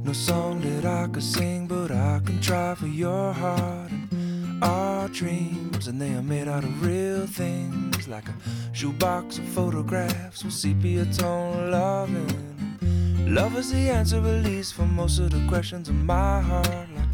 No 0.07 0.12
song 0.12 0.61
that 0.61 0.85
I 0.85 1.09
could 1.09 1.25
sing, 1.25 1.66
but 1.66 1.90
I 1.90 2.21
can 2.25 2.40
try 2.40 2.77
for 2.77 2.87
your 2.87 3.33
heart. 3.33 3.90
And 3.90 4.62
our 4.62 5.09
dreams, 5.09 5.88
and 5.88 6.01
they 6.01 6.14
are 6.14 6.23
made 6.23 6.47
out 6.47 6.62
of 6.62 6.81
real 6.81 7.27
things, 7.27 8.07
like 8.07 8.29
a 8.29 8.35
shoebox 8.73 9.38
of 9.38 9.45
photographs 9.47 10.45
with 10.45 10.53
sepia 10.53 11.07
tone 11.07 11.73
loving. 11.73 12.79
Love 13.27 13.59
is 13.59 13.73
the 13.73 13.90
answer, 13.90 14.19
at 14.19 14.45
least, 14.45 14.75
for 14.75 14.87
most 14.87 15.19
of 15.19 15.31
the 15.31 15.45
questions 15.49 15.88
in 15.88 16.07
my 16.07 16.40
heart. 16.40 16.88
Like, 16.95 17.09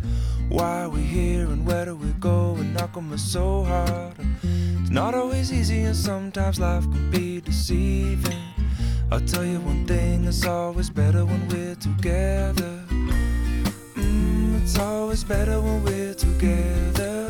why 0.50 0.82
are 0.82 0.90
we 0.90 1.00
here 1.00 1.46
and 1.46 1.64
where 1.66 1.86
do 1.86 1.96
we 1.96 2.10
go? 2.20 2.56
And 2.58 2.74
knock 2.74 2.98
on 2.98 3.08
me 3.08 3.16
so 3.16 3.64
hard. 3.64 4.16
It's 4.82 4.90
not 4.90 5.14
always 5.14 5.50
easy, 5.50 5.80
and 5.84 5.96
sometimes 5.96 6.60
life 6.60 6.82
can 6.82 7.10
be 7.10 7.40
deceiving. 7.40 8.42
I'll 9.10 9.20
tell 9.20 9.46
you 9.46 9.60
one 9.60 9.86
thing, 9.86 10.24
it's 10.24 10.44
always 10.44 10.90
better 10.90 11.24
when 11.24 11.48
we're 11.48 11.74
together. 11.76 12.81
It's 14.62 14.78
always 14.78 15.24
better 15.24 15.60
when 15.60 15.82
we're 15.82 16.14
together. 16.14 17.28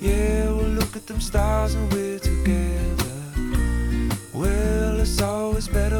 Yeah, 0.00 0.44
we'll 0.52 0.74
look 0.78 0.94
at 0.94 1.04
them 1.08 1.20
stars 1.20 1.74
and 1.74 1.92
we're 1.92 2.20
together. 2.20 3.16
Well, 4.32 5.00
it's 5.00 5.20
always 5.20 5.66
better 5.66 5.99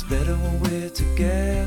it's 0.00 0.08
better 0.08 0.34
when 0.36 0.60
we're 0.60 0.90
together. 0.90 1.57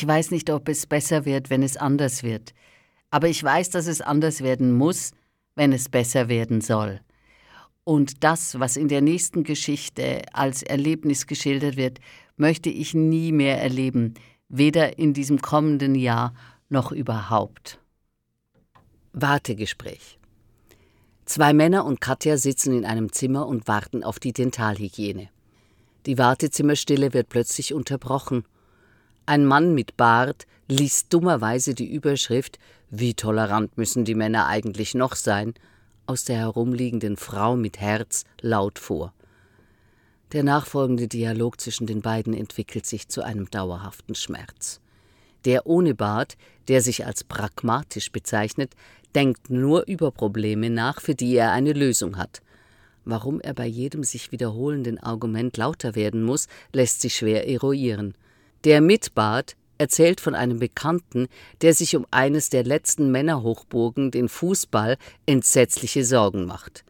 Ich 0.00 0.06
weiß 0.06 0.30
nicht, 0.30 0.48
ob 0.50 0.68
es 0.68 0.86
besser 0.86 1.24
wird, 1.24 1.50
wenn 1.50 1.60
es 1.60 1.76
anders 1.76 2.22
wird. 2.22 2.54
Aber 3.10 3.26
ich 3.26 3.42
weiß, 3.42 3.70
dass 3.70 3.88
es 3.88 4.00
anders 4.00 4.42
werden 4.42 4.72
muss, 4.72 5.10
wenn 5.56 5.72
es 5.72 5.88
besser 5.88 6.28
werden 6.28 6.60
soll. 6.60 7.00
Und 7.82 8.22
das, 8.22 8.60
was 8.60 8.76
in 8.76 8.86
der 8.86 9.00
nächsten 9.00 9.42
Geschichte 9.42 10.22
als 10.32 10.62
Erlebnis 10.62 11.26
geschildert 11.26 11.76
wird, 11.76 11.98
möchte 12.36 12.70
ich 12.70 12.94
nie 12.94 13.32
mehr 13.32 13.60
erleben, 13.60 14.14
weder 14.48 15.00
in 15.00 15.14
diesem 15.14 15.42
kommenden 15.42 15.96
Jahr 15.96 16.32
noch 16.68 16.92
überhaupt. 16.92 17.80
Wartegespräch. 19.12 20.20
Zwei 21.24 21.52
Männer 21.52 21.84
und 21.84 22.00
Katja 22.00 22.36
sitzen 22.36 22.72
in 22.72 22.84
einem 22.84 23.12
Zimmer 23.12 23.48
und 23.48 23.66
warten 23.66 24.04
auf 24.04 24.20
die 24.20 24.32
Dentalhygiene. 24.32 25.28
Die 26.06 26.18
Wartezimmerstille 26.18 27.12
wird 27.14 27.30
plötzlich 27.30 27.74
unterbrochen. 27.74 28.44
Ein 29.28 29.44
Mann 29.44 29.74
mit 29.74 29.98
Bart 29.98 30.46
liest 30.68 31.12
dummerweise 31.12 31.74
die 31.74 31.92
Überschrift 31.92 32.58
Wie 32.88 33.12
tolerant 33.12 33.76
müssen 33.76 34.06
die 34.06 34.14
Männer 34.14 34.46
eigentlich 34.46 34.94
noch 34.94 35.14
sein 35.14 35.52
aus 36.06 36.24
der 36.24 36.38
herumliegenden 36.38 37.18
Frau 37.18 37.54
mit 37.54 37.78
Herz 37.78 38.24
laut 38.40 38.78
vor. 38.78 39.12
Der 40.32 40.44
nachfolgende 40.44 41.08
Dialog 41.08 41.60
zwischen 41.60 41.86
den 41.86 42.00
beiden 42.00 42.32
entwickelt 42.32 42.86
sich 42.86 43.08
zu 43.08 43.20
einem 43.20 43.50
dauerhaften 43.50 44.14
Schmerz. 44.14 44.80
Der 45.44 45.66
ohne 45.66 45.94
Bart, 45.94 46.38
der 46.68 46.80
sich 46.80 47.04
als 47.04 47.22
pragmatisch 47.22 48.10
bezeichnet, 48.10 48.72
denkt 49.14 49.50
nur 49.50 49.86
über 49.86 50.10
Probleme 50.10 50.70
nach, 50.70 51.02
für 51.02 51.14
die 51.14 51.36
er 51.36 51.52
eine 51.52 51.74
Lösung 51.74 52.16
hat. 52.16 52.40
Warum 53.04 53.42
er 53.42 53.52
bei 53.52 53.66
jedem 53.66 54.04
sich 54.04 54.32
wiederholenden 54.32 54.96
Argument 54.96 55.54
lauter 55.58 55.94
werden 55.94 56.22
muss, 56.22 56.48
lässt 56.72 57.02
sich 57.02 57.16
schwer 57.16 57.46
eruieren. 57.46 58.14
Der 58.64 58.80
mit 58.80 59.14
Bart 59.14 59.56
erzählt 59.78 60.20
von 60.20 60.34
einem 60.34 60.58
Bekannten, 60.58 61.28
der 61.62 61.72
sich 61.72 61.94
um 61.96 62.06
eines 62.10 62.50
der 62.50 62.64
letzten 62.64 63.10
Männerhochburgen, 63.10 64.10
den 64.10 64.28
Fußball, 64.28 64.96
entsetzliche 65.26 66.04
Sorgen 66.04 66.46
macht. 66.46 66.84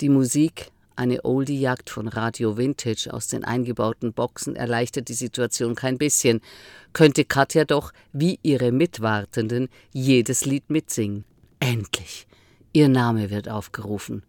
Die 0.00 0.08
Musik, 0.08 0.70
eine 0.96 1.24
Oldie-Jagd 1.24 1.90
von 1.90 2.06
Radio 2.06 2.56
Vintage 2.56 3.12
aus 3.12 3.26
den 3.26 3.44
eingebauten 3.44 4.12
Boxen 4.12 4.54
erleichtert 4.54 5.08
die 5.08 5.14
Situation 5.14 5.74
kein 5.74 5.98
bisschen, 5.98 6.40
könnte 6.92 7.24
Katja 7.24 7.64
doch, 7.64 7.92
wie 8.12 8.38
ihre 8.42 8.70
Mitwartenden, 8.70 9.68
jedes 9.92 10.44
Lied 10.44 10.70
mitsingen. 10.70 11.24
Endlich! 11.58 12.28
Ihr 12.72 12.88
Name 12.88 13.30
wird 13.30 13.48
aufgerufen. 13.48 14.22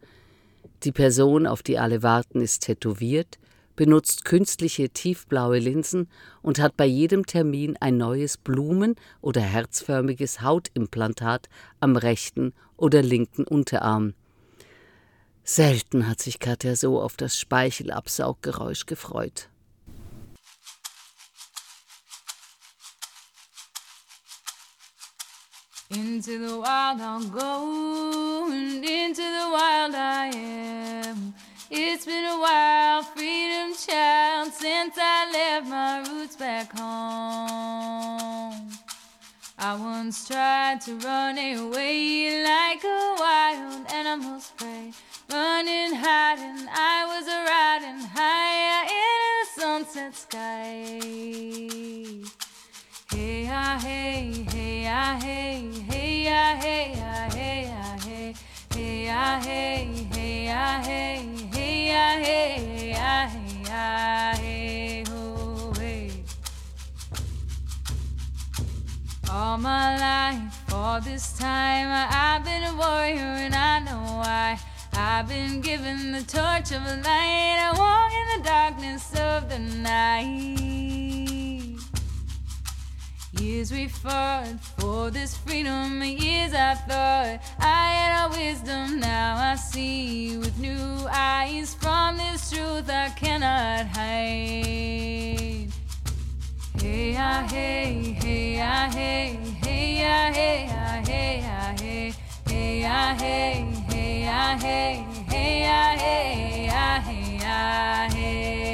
Die 0.84 0.92
Person, 0.92 1.48
auf 1.48 1.64
die 1.64 1.78
alle 1.78 2.04
warten, 2.04 2.42
ist 2.42 2.64
tätowiert, 2.64 3.40
benutzt 3.76 4.26
künstliche 4.26 4.90
tiefblaue 4.90 5.60
Linsen 5.60 6.10
und 6.42 6.60
hat 6.60 6.78
bei 6.78 6.86
jedem 6.86 7.26
Termin 7.26 7.78
ein 7.80 7.98
neues 7.98 8.38
Blumen- 8.38 8.96
oder 9.22 9.42
herzförmiges 9.42 10.42
Hautimplantat 10.42 11.50
am 11.80 11.96
rechten 11.96 12.54
oder 12.78 13.02
linken 13.02 13.44
Unterarm. 13.46 14.14
Selten 15.44 16.08
hat 16.08 16.22
sich 16.22 16.40
Katja 16.40 16.76
so 16.76 17.00
auf 17.00 17.18
das 17.18 17.38
Speichelabsauggeräusch 17.38 18.86
gefreut. 18.86 19.50
Into 25.92 26.32
the 26.32 26.58
wild 26.58 27.00
I'll 27.00 27.30
go, 27.30 28.48
and 28.52 28.84
into 28.84 29.22
the 29.22 29.48
wild 29.52 29.94
I 29.94 30.32
am. 30.34 31.36
It's 31.78 32.06
been 32.06 32.24
a 32.24 32.40
while, 32.40 33.04
freedom 33.04 33.74
child, 33.76 34.54
since 34.54 34.96
I 34.98 35.30
left 35.30 35.68
my 35.68 36.10
roots 36.10 36.38
back 36.38 36.72
home. 36.72 38.70
I 39.60 39.76
once 39.76 40.26
tried 40.26 40.80
to 40.86 40.96
run 40.96 41.38
away 41.38 42.42
like 42.46 42.82
a 42.82 43.16
wild 43.20 43.92
animal's 43.92 44.54
prey. 44.56 44.94
Running, 45.30 45.96
hiding, 45.96 46.66
I 46.72 47.06
was 47.12 47.28
riding 47.28 48.00
higher 48.08 48.86
in 48.88 49.20
the 49.42 49.46
sunset 49.60 50.16
sky. 50.16 51.00
Hey, 53.12 53.50
ah, 53.52 53.78
hey, 53.84 54.46
hey, 54.50 54.88
ah, 54.88 55.20
hey, 55.22 55.70
hey, 55.90 56.28
ah, 56.30 56.56
hey, 56.56 56.94
ah, 56.96 57.30
hey, 57.34 57.70
ah, 57.70 57.98
hey, 58.06 58.34
hey, 58.74 59.10
ah, 59.10 59.40
hey, 59.44 60.08
hey, 60.14 60.50
ah, 60.50 60.82
hey, 60.82 61.35
All 69.56 69.58
my 69.62 69.98
life, 70.00 70.74
all 70.74 71.00
this 71.00 71.38
time, 71.38 71.88
I've 71.90 72.44
been 72.44 72.64
a 72.64 72.76
warrior 72.76 73.36
and 73.46 73.56
I 73.56 73.80
know 73.80 74.02
why. 74.18 74.60
I've 74.94 75.30
been 75.30 75.62
given 75.62 76.12
the 76.12 76.24
torch 76.24 76.72
of 76.72 76.82
a 76.86 76.98
light. 77.04 77.60
I 77.60 77.72
walk 77.78 78.12
in 78.14 78.42
the 78.42 78.50
darkness 78.50 79.12
of 79.18 79.50
the 79.50 79.60
night. 79.60 80.95
Years 83.46 83.72
we 83.72 83.88
fought 83.88 84.60
for 84.80 85.12
this 85.12 85.38
freedom. 85.38 86.02
Years 86.02 86.52
I 86.56 86.74
thought 86.74 87.40
I 87.60 87.92
had 87.94 88.26
a 88.26 88.30
wisdom. 88.36 89.00
Now 89.00 89.38
I 89.38 89.56
see 89.56 90.36
with 90.38 90.58
new 90.58 91.08
eyes. 91.12 91.76
From 91.76 92.18
this 92.18 92.50
truth 92.50 92.90
I 92.90 93.10
cannot 93.10 93.86
hide. 93.86 95.70
Hey, 96.82 97.16
ah, 97.20 97.48
hey, 97.48 98.18
hey, 98.20 98.60
ah, 98.62 98.90
hey, 98.92 99.38
hey, 99.64 100.04
ah, 100.04 100.32
hey, 100.34 100.68
ah, 100.72 101.04
hey, 101.06 101.44
ah, 101.46 101.76
hey, 101.78 102.14
hey, 102.48 102.84
ah, 102.84 103.14
hey, 103.14 103.64
hey, 103.90 104.28
ah, 104.28 104.58
hey, 104.58 105.06
hey, 105.30 105.68
ah, 105.70 105.96
hey, 105.96 106.70
ah, 106.72 107.00
hey, 107.00 107.40
ah, 107.44 108.10
hey, 108.12 108.65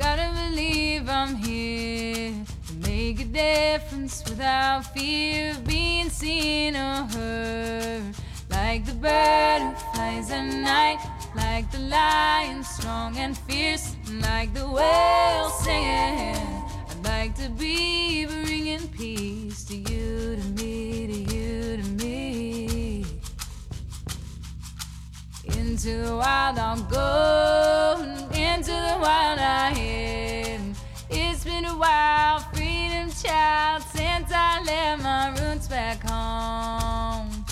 gotta 0.00 0.32
believe 0.34 1.10
I'm 1.10 1.36
here 1.36 2.32
to 2.68 2.74
make 2.88 3.20
a 3.20 3.24
difference 3.24 4.24
without 4.26 4.86
fear 4.94 5.50
of 5.50 5.66
being 5.66 6.08
seen 6.08 6.74
or 6.74 7.04
heard. 7.14 8.14
Like 8.48 8.86
the 8.86 8.94
bird 8.94 9.60
who 9.60 9.74
flies 9.92 10.30
at 10.30 10.46
night, 10.46 11.00
like 11.36 11.70
the 11.70 11.80
lion 11.80 12.64
strong 12.64 13.18
and 13.18 13.36
fierce, 13.36 13.94
like 14.22 14.54
the 14.54 14.66
whale 14.66 15.50
singing. 15.50 16.48
I'd 16.90 17.04
like 17.04 17.34
to 17.34 17.50
be 17.50 18.24
bringing 18.24 18.88
peace 18.88 19.64
to 19.64 19.76
you, 19.76 20.36
to 20.36 20.44
me, 20.62 21.08
to 21.08 21.34
you, 21.34 21.76
to 21.76 21.88
me. 22.02 23.04
Into 25.44 25.92
the 26.06 26.16
wild 26.16 26.58
I'll 26.58 26.82
go, 26.84 28.19
into 28.60 28.72
the 28.72 28.98
wild 29.00 29.38
I 29.38 29.72
am. 29.74 30.74
It's 31.08 31.44
been 31.44 31.64
a 31.64 31.74
while, 31.74 32.40
freedom 32.52 33.10
child, 33.10 33.82
since 33.84 34.30
I 34.30 34.62
left 34.62 35.02
my 35.02 35.30
roots 35.40 35.66
back 35.66 36.02
home. 36.06 37.46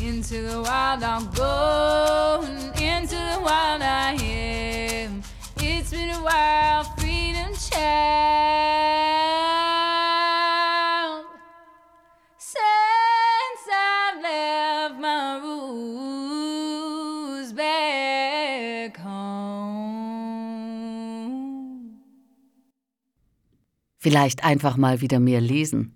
Into 0.00 0.42
the 0.42 0.62
wild 0.62 1.02
I'll 1.02 1.26
go, 1.34 2.44
into 2.80 3.16
the 3.16 3.40
wild 3.42 3.82
I 3.82 4.16
am. 4.20 5.22
It's 5.56 5.90
been 5.90 6.10
a 6.10 6.22
while, 6.22 6.84
freedom 6.96 7.52
child, 7.68 8.25
Vielleicht 24.16 24.44
einfach 24.44 24.78
mal 24.78 25.02
wieder 25.02 25.20
mehr 25.20 25.42
lesen. 25.42 25.94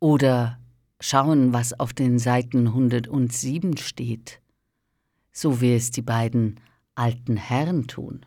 Oder 0.00 0.58
schauen, 1.00 1.52
was 1.52 1.78
auf 1.78 1.92
den 1.92 2.18
Seiten 2.18 2.68
107 2.68 3.76
steht, 3.76 4.40
so 5.30 5.60
wie 5.60 5.74
es 5.74 5.90
die 5.90 6.00
beiden 6.00 6.60
alten 6.94 7.36
Herren 7.36 7.88
tun. 7.88 8.24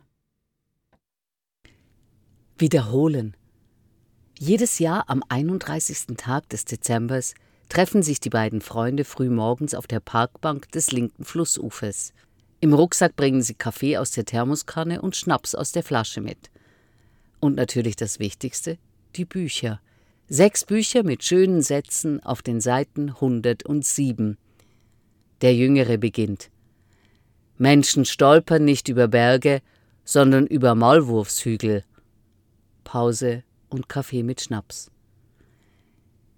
Wiederholen. 2.56 3.36
Jedes 4.38 4.78
Jahr 4.78 5.10
am 5.10 5.24
31. 5.28 6.16
Tag 6.16 6.48
des 6.48 6.64
Dezembers 6.64 7.34
treffen 7.68 8.04
sich 8.04 8.20
die 8.20 8.30
beiden 8.30 8.60
Freunde 8.60 9.02
frühmorgens 9.02 9.74
auf 9.74 9.88
der 9.88 9.98
Parkbank 9.98 10.70
des 10.70 10.92
linken 10.92 11.24
Flussufers. 11.24 12.12
Im 12.60 12.74
Rucksack 12.74 13.16
bringen 13.16 13.42
sie 13.42 13.54
Kaffee 13.54 13.98
aus 13.98 14.12
der 14.12 14.24
Thermoskanne 14.24 15.02
und 15.02 15.16
Schnaps 15.16 15.56
aus 15.56 15.72
der 15.72 15.82
Flasche 15.82 16.20
mit. 16.20 16.48
Und 17.40 17.56
natürlich 17.56 17.96
das 17.96 18.18
Wichtigste, 18.18 18.78
die 19.16 19.24
Bücher. 19.24 19.80
Sechs 20.28 20.64
Bücher 20.64 21.04
mit 21.04 21.24
schönen 21.24 21.62
Sätzen 21.62 22.22
auf 22.22 22.42
den 22.42 22.60
Seiten 22.60 23.10
107. 23.10 24.36
Der 25.40 25.54
Jüngere 25.54 25.96
beginnt. 25.98 26.50
Menschen 27.56 28.04
stolpern 28.04 28.64
nicht 28.64 28.88
über 28.88 29.08
Berge, 29.08 29.62
sondern 30.04 30.46
über 30.46 30.74
Maulwurfshügel. 30.74 31.84
Pause 32.84 33.42
und 33.68 33.88
Kaffee 33.88 34.22
mit 34.22 34.40
Schnaps. 34.40 34.90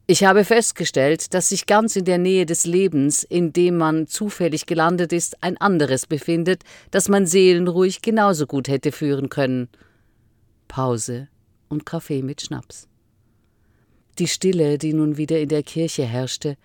Ich 0.06 0.24
habe 0.24 0.44
festgestellt, 0.44 1.34
dass 1.34 1.50
sich 1.50 1.66
ganz 1.66 1.94
in 1.94 2.04
der 2.04 2.18
Nähe 2.18 2.44
des 2.44 2.66
Lebens, 2.66 3.22
in 3.22 3.52
dem 3.52 3.76
man 3.76 4.08
zufällig 4.08 4.66
gelandet 4.66 5.12
ist, 5.12 5.40
ein 5.40 5.56
anderes 5.56 6.06
befindet, 6.06 6.64
das 6.90 7.08
man 7.08 7.26
seelenruhig 7.26 8.02
genauso 8.02 8.48
gut 8.48 8.66
hätte 8.66 8.90
führen 8.90 9.28
können. 9.28 9.68
Pause 10.70 11.26
und 11.68 11.84
Kaffee 11.84 12.22
mit 12.22 12.42
Schnaps. 12.42 12.86
Die 14.20 14.28
Stille, 14.28 14.78
die 14.78 14.92
nun 14.92 15.16
wieder 15.16 15.40
in 15.40 15.48
der 15.48 15.64
Kirche 15.64 16.04
herrschte, 16.04 16.56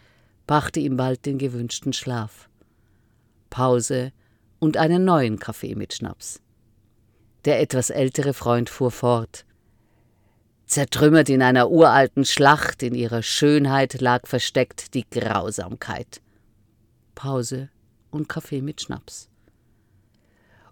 brachte 0.45 0.79
ihm 0.79 0.95
bald 0.95 1.25
den 1.25 1.39
gewünschten 1.39 1.91
Schlaf. 1.91 2.47
Pause 3.49 4.11
und 4.59 4.77
einen 4.77 5.05
neuen 5.05 5.39
Kaffee 5.39 5.73
mit 5.73 5.95
Schnaps. 5.95 6.39
Der 7.45 7.59
etwas 7.59 7.89
ältere 7.89 8.35
Freund 8.35 8.69
fuhr 8.69 8.91
fort. 8.91 9.43
Zertrümmert 10.67 11.29
in 11.29 11.41
einer 11.41 11.71
uralten 11.71 12.25
Schlacht, 12.25 12.83
in 12.83 12.93
ihrer 12.93 13.23
Schönheit 13.23 13.99
lag 14.01 14.27
versteckt 14.27 14.93
die 14.93 15.09
Grausamkeit. 15.09 16.21
Pause 17.15 17.69
und 18.11 18.29
Kaffee 18.29 18.61
mit 18.61 18.81
Schnaps. 18.81 19.29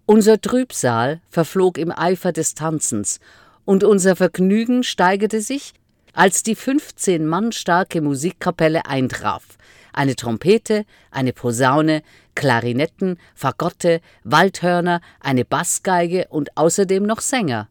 Unser 0.05 0.41
Trübsal 0.41 1.21
verflog 1.29 1.77
im 1.77 1.91
Eifer 1.91 2.33
des 2.33 2.55
Tanzens, 2.55 3.19
und 3.63 3.85
unser 3.85 4.17
Vergnügen 4.17 4.83
steigerte 4.83 5.39
sich, 5.39 5.73
als 6.11 6.43
die 6.43 6.55
15 6.55 7.25
Mann 7.25 7.53
starke 7.53 8.01
Musikkapelle 8.01 8.85
eintraf. 8.85 9.57
Eine 9.93 10.17
Trompete, 10.17 10.85
eine 11.09 11.31
Posaune, 11.31 12.03
Klarinetten, 12.35 13.17
Fagotte, 13.33 14.01
Waldhörner, 14.25 14.99
eine 15.21 15.45
Bassgeige 15.45 16.27
und 16.29 16.57
außerdem 16.57 17.03
noch 17.03 17.21
Sänger. 17.21 17.69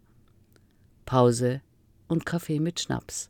Pause 1.04 1.60
und 2.08 2.24
Kaffee 2.24 2.60
mit 2.60 2.80
Schnaps. 2.80 3.28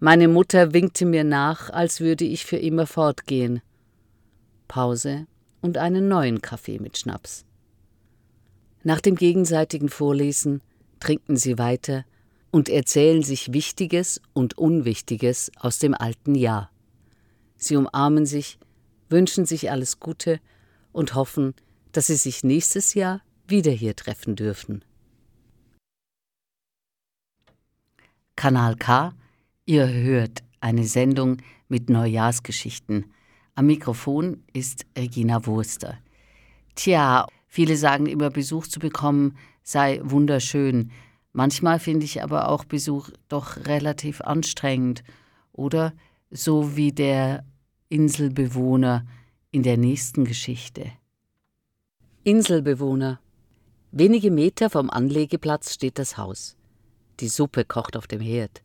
Meine 0.00 0.28
Mutter 0.28 0.74
winkte 0.74 1.06
mir 1.06 1.24
nach, 1.24 1.70
als 1.70 2.00
würde 2.00 2.24
ich 2.24 2.44
für 2.44 2.56
immer 2.56 2.86
fortgehen. 2.86 3.62
Pause 4.68 5.26
und 5.62 5.78
einen 5.78 6.08
neuen 6.08 6.42
Kaffee 6.42 6.78
mit 6.78 6.98
Schnaps. 6.98 7.46
Nach 8.84 9.00
dem 9.00 9.14
gegenseitigen 9.14 9.88
Vorlesen 9.88 10.60
trinken 10.98 11.36
sie 11.36 11.58
weiter 11.58 12.04
und 12.50 12.68
erzählen 12.68 13.22
sich 13.22 13.52
Wichtiges 13.52 14.20
und 14.32 14.58
Unwichtiges 14.58 15.52
aus 15.56 15.78
dem 15.78 15.94
alten 15.94 16.34
Jahr. 16.34 16.70
Sie 17.56 17.76
umarmen 17.76 18.26
sich, 18.26 18.58
wünschen 19.08 19.46
sich 19.46 19.70
alles 19.70 20.00
Gute 20.00 20.40
und 20.90 21.14
hoffen, 21.14 21.54
dass 21.92 22.08
sie 22.08 22.16
sich 22.16 22.42
nächstes 22.42 22.94
Jahr 22.94 23.22
wieder 23.46 23.70
hier 23.70 23.94
treffen 23.94 24.34
dürfen. 24.34 24.84
Kanal 28.34 28.76
K, 28.76 29.14
ihr 29.64 29.88
hört 29.88 30.42
eine 30.60 30.84
Sendung 30.84 31.38
mit 31.68 31.88
Neujahrsgeschichten. 31.88 33.12
Am 33.54 33.66
Mikrofon 33.66 34.42
ist 34.52 34.86
Regina 34.96 35.46
Wurster. 35.46 35.98
Tja, 36.74 37.26
viele 37.52 37.76
sagen 37.76 38.06
immer, 38.06 38.30
Besuch 38.30 38.66
zu 38.66 38.80
bekommen 38.80 39.36
sei 39.62 40.00
wunderschön. 40.02 40.90
Manchmal 41.34 41.78
finde 41.78 42.06
ich 42.06 42.22
aber 42.22 42.48
auch 42.48 42.64
Besuch 42.64 43.10
doch 43.28 43.58
relativ 43.66 44.22
anstrengend. 44.22 45.04
Oder 45.52 45.92
so 46.30 46.76
wie 46.76 46.92
der 46.92 47.44
Inselbewohner 47.90 49.04
in 49.50 49.62
der 49.62 49.76
nächsten 49.76 50.24
Geschichte. 50.24 50.90
Inselbewohner. 52.24 53.20
Wenige 53.90 54.30
Meter 54.30 54.70
vom 54.70 54.88
Anlegeplatz 54.88 55.74
steht 55.74 55.98
das 55.98 56.16
Haus. 56.16 56.56
Die 57.20 57.28
Suppe 57.28 57.66
kocht 57.66 57.98
auf 57.98 58.06
dem 58.06 58.20
Herd. 58.20 58.62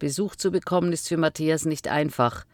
Besuch 0.00 0.34
zu 0.34 0.50
bekommen 0.50 0.92
ist 0.92 1.06
für 1.06 1.16
Matthias 1.16 1.64
nicht 1.64 1.86
einfach. 1.86 2.44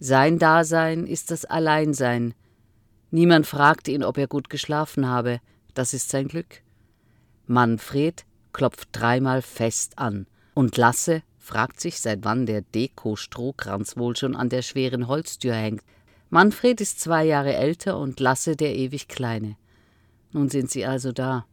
Sein 0.00 0.40
Dasein 0.40 1.06
ist 1.06 1.30
das 1.30 1.44
Alleinsein. 1.44 2.34
Niemand 3.14 3.46
fragt 3.46 3.86
ihn, 3.86 4.02
ob 4.02 4.18
er 4.18 4.26
gut 4.26 4.50
geschlafen 4.50 5.06
habe. 5.06 5.40
Das 5.72 5.94
ist 5.94 6.10
sein 6.10 6.26
Glück. 6.26 6.62
Manfred 7.46 8.24
klopft 8.52 8.88
dreimal 8.90 9.40
fest 9.40 10.00
an 10.00 10.26
und 10.52 10.76
Lasse 10.76 11.22
fragt 11.38 11.78
sich, 11.78 12.00
seit 12.00 12.24
wann 12.24 12.44
der 12.44 12.62
Deko-Strohkranz 12.62 13.96
wohl 13.96 14.16
schon 14.16 14.34
an 14.34 14.48
der 14.48 14.62
schweren 14.62 15.06
Holztür 15.06 15.54
hängt. 15.54 15.84
Manfred 16.28 16.80
ist 16.80 16.98
zwei 16.98 17.24
Jahre 17.24 17.54
älter 17.54 18.00
und 18.00 18.18
Lasse 18.18 18.56
der 18.56 18.74
ewig 18.74 19.06
Kleine. 19.06 19.56
Nun 20.32 20.48
sind 20.48 20.72
sie 20.72 20.84
also 20.84 21.12
da. 21.12 21.46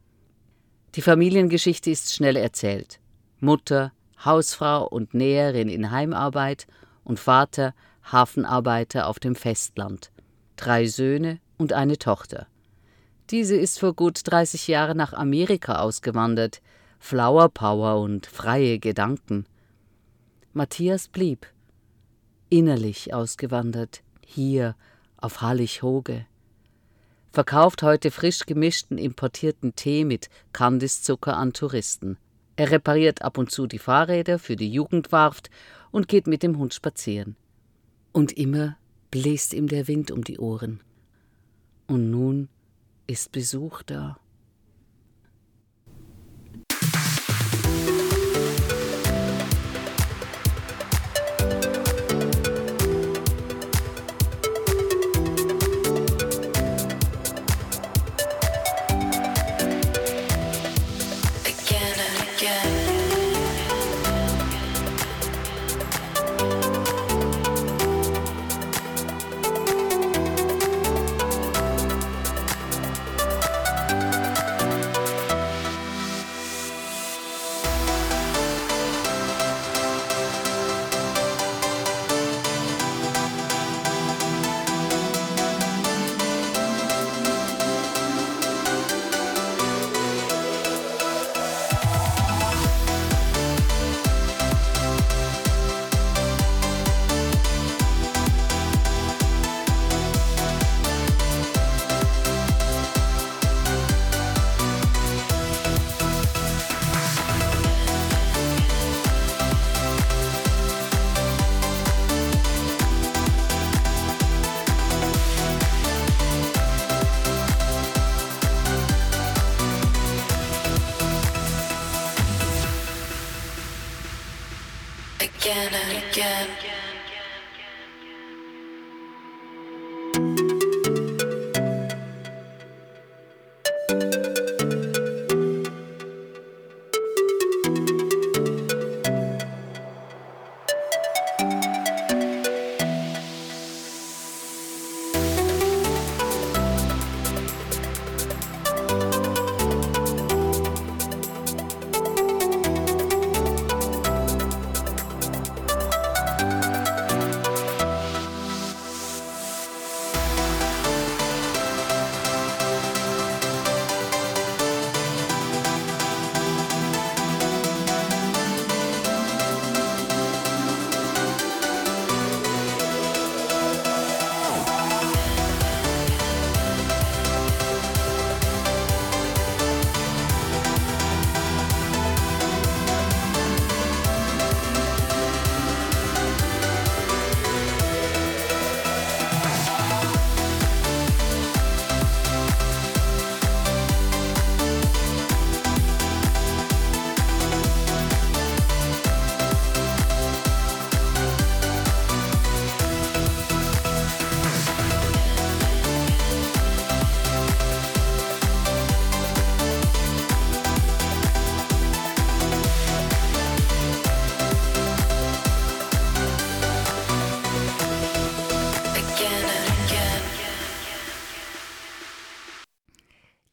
Die 0.96 1.02
Familiengeschichte 1.02 1.92
ist 1.92 2.12
schnell 2.12 2.34
erzählt. 2.34 2.98
Mutter, 3.38 3.92
Hausfrau 4.24 4.88
und 4.88 5.14
Näherin 5.14 5.68
in 5.68 5.92
Heimarbeit 5.92 6.66
und 7.04 7.20
Vater, 7.20 7.72
Hafenarbeiter 8.02 9.06
auf 9.06 9.20
dem 9.20 9.36
Festland. 9.36 10.10
Drei 10.56 10.86
Söhne 10.86 11.38
und 11.62 11.72
eine 11.72 11.96
Tochter. 11.96 12.48
Diese 13.30 13.56
ist 13.56 13.78
vor 13.78 13.94
gut 13.94 14.20
30 14.24 14.66
Jahren 14.68 14.98
nach 14.98 15.12
Amerika 15.14 15.76
ausgewandert. 15.76 16.60
Flower 16.98 17.48
Power 17.48 18.00
und 18.00 18.26
freie 18.26 18.78
Gedanken. 18.78 19.46
Matthias 20.52 21.08
blieb. 21.08 21.46
Innerlich 22.50 23.14
ausgewandert, 23.14 24.02
hier 24.26 24.74
auf 25.16 25.40
Hallig-Hoge. 25.40 26.26
Verkauft 27.30 27.82
heute 27.82 28.10
frisch 28.10 28.44
gemischten 28.44 28.98
importierten 28.98 29.74
Tee 29.74 30.04
mit 30.04 30.28
Kandiszucker 30.52 31.36
an 31.36 31.54
Touristen. 31.54 32.18
Er 32.56 32.70
repariert 32.72 33.22
ab 33.22 33.38
und 33.38 33.50
zu 33.50 33.66
die 33.66 33.78
Fahrräder 33.78 34.38
für 34.38 34.56
die 34.56 34.70
Jugendwarft 34.70 35.48
und 35.90 36.08
geht 36.08 36.26
mit 36.26 36.42
dem 36.42 36.58
Hund 36.58 36.74
spazieren. 36.74 37.36
Und 38.12 38.32
immer 38.32 38.76
bläst 39.10 39.54
ihm 39.54 39.68
der 39.68 39.88
Wind 39.88 40.10
um 40.10 40.24
die 40.24 40.38
Ohren. 40.38 40.80
Und 41.92 42.10
nun 42.10 42.48
ist 43.06 43.32
Besuch 43.32 43.82
da. 43.82 44.18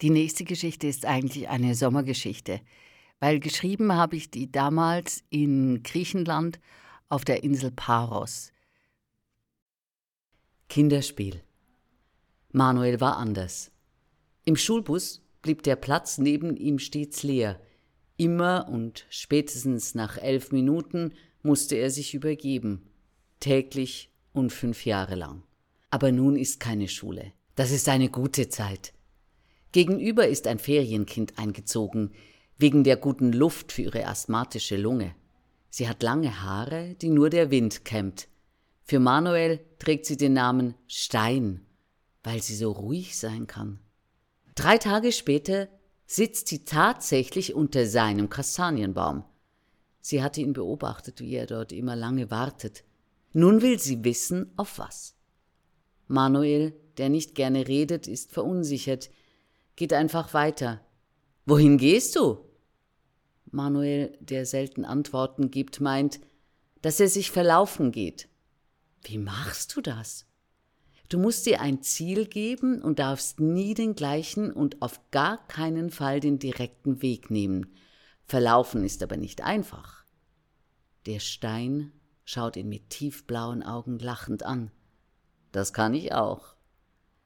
Die 0.10 0.14
nächste 0.14 0.44
Geschichte 0.44 0.88
ist 0.88 1.06
eigentlich 1.06 1.50
eine 1.50 1.76
Sommergeschichte, 1.76 2.62
weil 3.20 3.40
geschrieben 3.40 3.94
habe 3.94 4.16
ich 4.16 4.32
die 4.32 4.52
damals 4.52 5.24
in 5.30 5.84
Griechenland 5.84 6.60
auf 7.10 7.26
der 7.26 7.44
Insel 7.44 7.70
Paros. 7.70 8.52
Kinderspiel. 10.68 11.44
Manuel 12.52 13.00
war 13.00 13.18
anders. 13.18 13.70
Im 14.46 14.56
Schulbus 14.56 15.22
blieb 15.44 15.62
der 15.62 15.76
Platz 15.76 16.18
neben 16.18 16.58
ihm 16.58 16.80
stets 16.80 17.22
leer. 17.22 17.62
Immer 18.18 18.68
und 18.68 19.06
spätestens 19.12 19.94
nach 19.94 20.18
elf 20.18 20.52
Minuten 20.52 21.14
musste 21.44 21.76
er 21.76 21.92
sich 21.92 22.16
übergeben. 22.16 22.90
Täglich 23.40 24.10
und 24.34 24.52
fünf 24.52 24.88
Jahre 24.88 25.14
lang. 25.14 25.44
Aber 25.92 26.12
nun 26.12 26.36
ist 26.36 26.60
keine 26.60 26.88
Schule. 26.88 27.32
Das 27.54 27.70
ist 27.70 27.88
eine 27.88 28.10
gute 28.10 28.50
Zeit. 28.50 28.94
Gegenüber 29.72 30.28
ist 30.28 30.48
ein 30.48 30.60
Ferienkind 30.60 31.38
eingezogen, 31.38 32.12
wegen 32.58 32.84
der 32.84 32.98
guten 32.98 33.32
Luft 33.32 33.72
für 33.72 33.84
ihre 33.84 34.06
asthmatische 34.08 34.78
Lunge. 34.78 35.16
Sie 35.70 35.88
hat 35.88 36.02
lange 36.02 36.42
Haare, 36.42 36.96
die 36.96 37.10
nur 37.10 37.30
der 37.30 37.52
Wind 37.52 37.86
kämmt. 37.86 38.28
Für 38.84 39.00
Manuel 39.00 39.60
trägt 39.78 40.06
sie 40.08 40.18
den 40.18 40.34
Namen 40.34 40.74
Stein, 40.88 41.66
weil 42.24 42.42
sie 42.42 42.56
so 42.56 42.72
ruhig 42.72 43.18
sein 43.18 43.46
kann. 43.46 43.80
Drei 44.56 44.78
Tage 44.78 45.12
später 45.12 45.70
sitzt 46.08 46.48
sie 46.48 46.66
tatsächlich 46.66 47.54
unter 47.54 47.86
seinem 47.86 48.30
Kastanienbaum. 48.30 49.24
Sie 50.02 50.24
hatte 50.24 50.42
ihn 50.42 50.54
beobachtet, 50.54 51.22
wie 51.22 51.36
er 51.36 51.46
dort 51.46 51.72
immer 51.72 51.96
lange 51.96 52.32
wartet. 52.32 52.84
Nun 53.32 53.62
will 53.62 53.80
sie 53.80 54.04
wissen, 54.04 54.52
auf 54.58 54.80
was. 54.80 55.14
Manuel, 56.08 56.74
der 56.98 57.10
nicht 57.10 57.36
gerne 57.36 57.68
redet, 57.68 58.08
ist 58.08 58.32
verunsichert, 58.32 59.12
geht 59.80 59.94
einfach 59.94 60.34
weiter. 60.34 60.82
Wohin 61.46 61.78
gehst 61.78 62.18
du? 62.18 62.40
Manuel, 63.50 64.18
der 64.20 64.46
selten 64.46 64.84
Antworten 64.84 65.52
gibt, 65.52 65.80
meint, 65.80 66.20
dass 66.82 67.00
er 67.00 67.08
sich 67.08 67.32
verlaufen 67.32 67.94
geht. 67.94 68.28
Wie 69.04 69.18
machst 69.18 69.78
du 69.78 69.82
das? 69.82 70.26
Du 71.08 71.18
musst 71.18 71.46
dir 71.46 71.62
ein 71.62 71.82
Ziel 71.82 72.26
geben 72.26 72.82
und 72.82 73.00
darfst 73.00 73.40
nie 73.40 73.74
den 73.74 73.96
gleichen 73.96 74.52
und 74.52 74.82
auf 74.82 75.00
gar 75.12 75.48
keinen 75.48 75.92
Fall 75.92 76.20
den 76.20 76.40
direkten 76.40 77.02
Weg 77.02 77.32
nehmen. 77.32 77.74
Verlaufen 78.26 78.84
ist 78.84 79.02
aber 79.02 79.16
nicht 79.16 79.46
einfach. 79.46 80.04
Der 81.06 81.20
Stein 81.20 81.94
schaut 82.26 82.58
ihn 82.58 82.68
mit 82.68 82.90
tiefblauen 82.90 83.64
Augen 83.64 83.98
lachend 83.98 84.44
an. 84.44 84.72
Das 85.54 85.72
kann 85.72 85.94
ich 85.94 86.14
auch. 86.14 86.59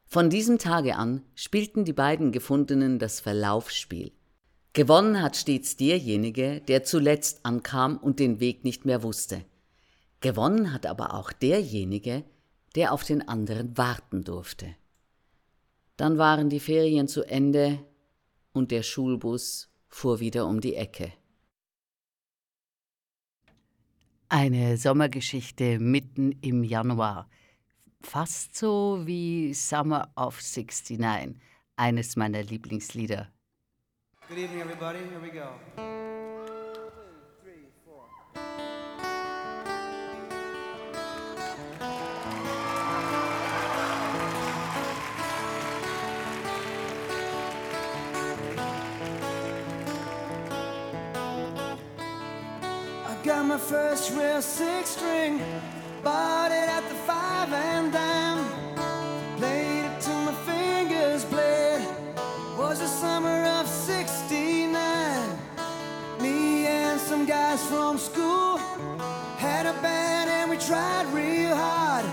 Von 0.06 0.30
diesem 0.30 0.60
Tage 0.60 0.96
an 0.96 1.24
spielten 1.36 1.86
die 1.86 1.94
beiden 1.94 2.32
Gefundenen 2.32 3.00
das 3.00 3.20
Verlaufsspiel. 3.20 4.12
Gewonnen 4.74 5.22
hat 5.22 5.36
stets 5.36 5.78
derjenige, 5.78 6.62
der 6.62 6.84
zuletzt 6.84 7.46
ankam 7.46 7.98
und 7.98 8.20
den 8.20 8.40
Weg 8.40 8.64
nicht 8.64 8.86
mehr 8.86 9.04
wusste. 9.04 9.46
Gewonnen 10.20 10.74
hat 10.74 10.86
aber 10.86 11.14
auch 11.14 11.32
derjenige, 11.32 12.24
der 12.76 12.92
auf 12.92 13.04
den 13.04 13.28
anderen 13.28 13.78
warten 13.78 14.24
durfte. 14.24 14.76
Dann 15.98 16.18
waren 16.18 16.50
die 16.50 16.60
Ferien 16.60 17.08
zu 17.08 17.24
Ende 17.24 17.80
und 18.52 18.72
der 18.72 18.84
Schulbus 18.84 19.70
fuhr 19.90 20.20
wieder 20.20 20.48
um 20.48 20.60
die 20.60 20.76
Ecke. 20.76 21.14
Eine 24.30 24.78
Sommergeschichte 24.78 25.78
mitten 25.78 26.32
im 26.42 26.64
Januar. 26.64 27.30
Fast 28.06 28.56
so 28.56 29.02
wie 29.06 29.54
Summer 29.54 30.10
of 30.16 30.40
69, 30.42 31.36
eines 31.78 32.16
meiner 32.16 32.44
Lieblingslieder. 32.44 33.30
Good 34.28 34.38
evening, 34.38 34.62
everybody. 34.62 35.00
Here 35.00 35.22
we 35.22 35.30
go. 35.30 35.50
Got 53.24 53.46
my 53.46 53.58
first 53.58 54.12
real 54.12 54.42
six 54.42 54.90
string, 54.90 55.40
bought 56.04 56.52
it 56.52 56.68
at 56.68 56.84
the 56.90 56.96
five 57.08 57.23
and 57.52 57.92
dime. 57.92 58.46
Played 59.38 59.86
it 59.86 60.02
till 60.02 60.22
my 60.22 60.34
fingers 60.46 61.26
bled. 61.26 61.82
Was 62.58 62.80
the 62.80 62.88
summer 62.88 63.44
of 63.60 63.68
69. 63.68 64.72
Me 66.22 66.66
and 66.68 67.00
some 67.00 67.26
guys 67.26 67.62
from 67.66 67.98
school 67.98 68.58
had 69.38 69.66
a 69.66 69.74
band 69.82 70.30
and 70.30 70.50
we 70.52 70.58
tried 70.58 71.06
real 71.14 71.56
hard. 71.56 72.06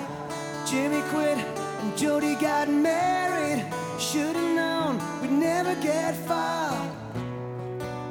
Jimmy 0.67 1.03
quit 1.11 1.39
and 1.81 1.97
Jody 1.97 2.35
got 2.35 2.69
married. 2.69 3.65
Should've 3.99 4.55
known 4.55 4.99
we'd 5.21 5.31
never 5.31 5.75
get 5.77 6.17
far. 6.27 6.71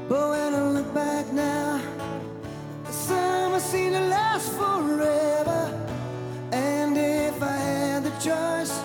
But 0.07 0.29
when 0.29 0.55
I 0.55 0.63
look 0.69 0.93
back 0.93 1.25
now, 1.33 1.81
the 2.85 2.91
summer 2.91 3.59
seemed 3.59 3.95
to 3.95 4.01
last 4.01 4.51
forever. 4.53 5.38
And 8.21 8.27
if 8.27 8.33
I 8.33 8.59
had 8.59 8.78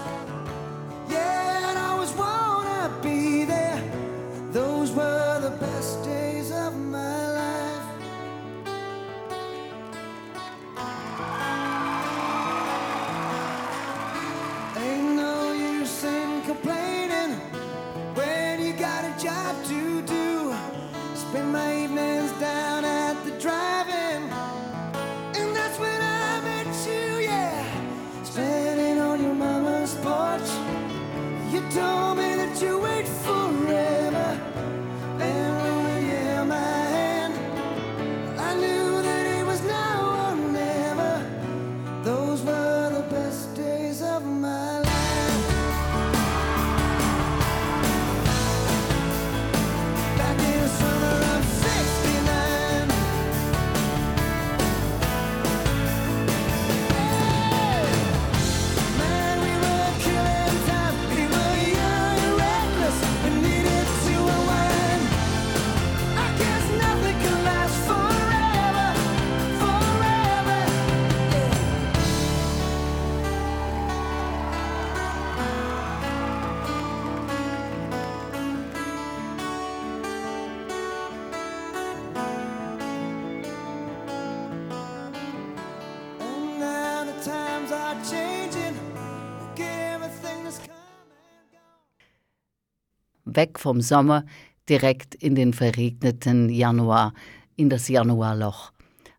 vom 93.64 93.80
Sommer 93.80 94.26
direkt 94.68 95.14
in 95.14 95.34
den 95.34 95.54
verregneten 95.54 96.50
Januar, 96.50 97.14
in 97.56 97.70
das 97.70 97.88
Januarloch. 97.88 98.72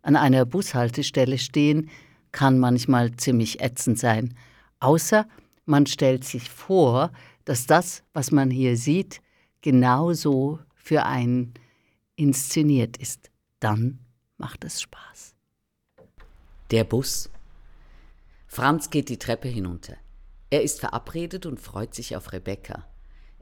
An 0.04 0.16
einer 0.16 0.46
Bushaltestelle 0.46 1.40
stehen 1.40 1.90
kann 2.32 2.60
manchmal 2.60 3.16
ziemlich 3.16 3.60
ätzend 3.60 3.98
sein, 3.98 4.36
außer 4.80 5.28
man 5.66 5.88
stellt 5.88 6.24
sich 6.24 6.48
vor, 6.48 7.12
dass 7.44 7.66
das, 7.66 8.04
was 8.14 8.30
man 8.30 8.52
hier 8.52 8.78
sieht, 8.78 9.20
genauso 9.62 10.60
für 10.76 11.06
einen 11.06 11.56
inszeniert 12.16 12.98
ist. 12.98 13.32
Dann 13.60 13.98
macht 14.38 14.64
es 14.64 14.80
Spaß. 14.80 15.34
Der 16.70 16.84
Bus. 16.84 17.32
Franz 18.46 18.92
geht 18.92 19.10
die 19.10 19.18
Treppe 19.18 19.48
hinunter. 19.48 19.96
Er 20.52 20.62
ist 20.62 20.80
verabredet 20.80 21.48
und 21.48 21.60
freut 21.60 21.96
sich 21.96 22.16
auf 22.16 22.32
Rebecca. 22.32 22.86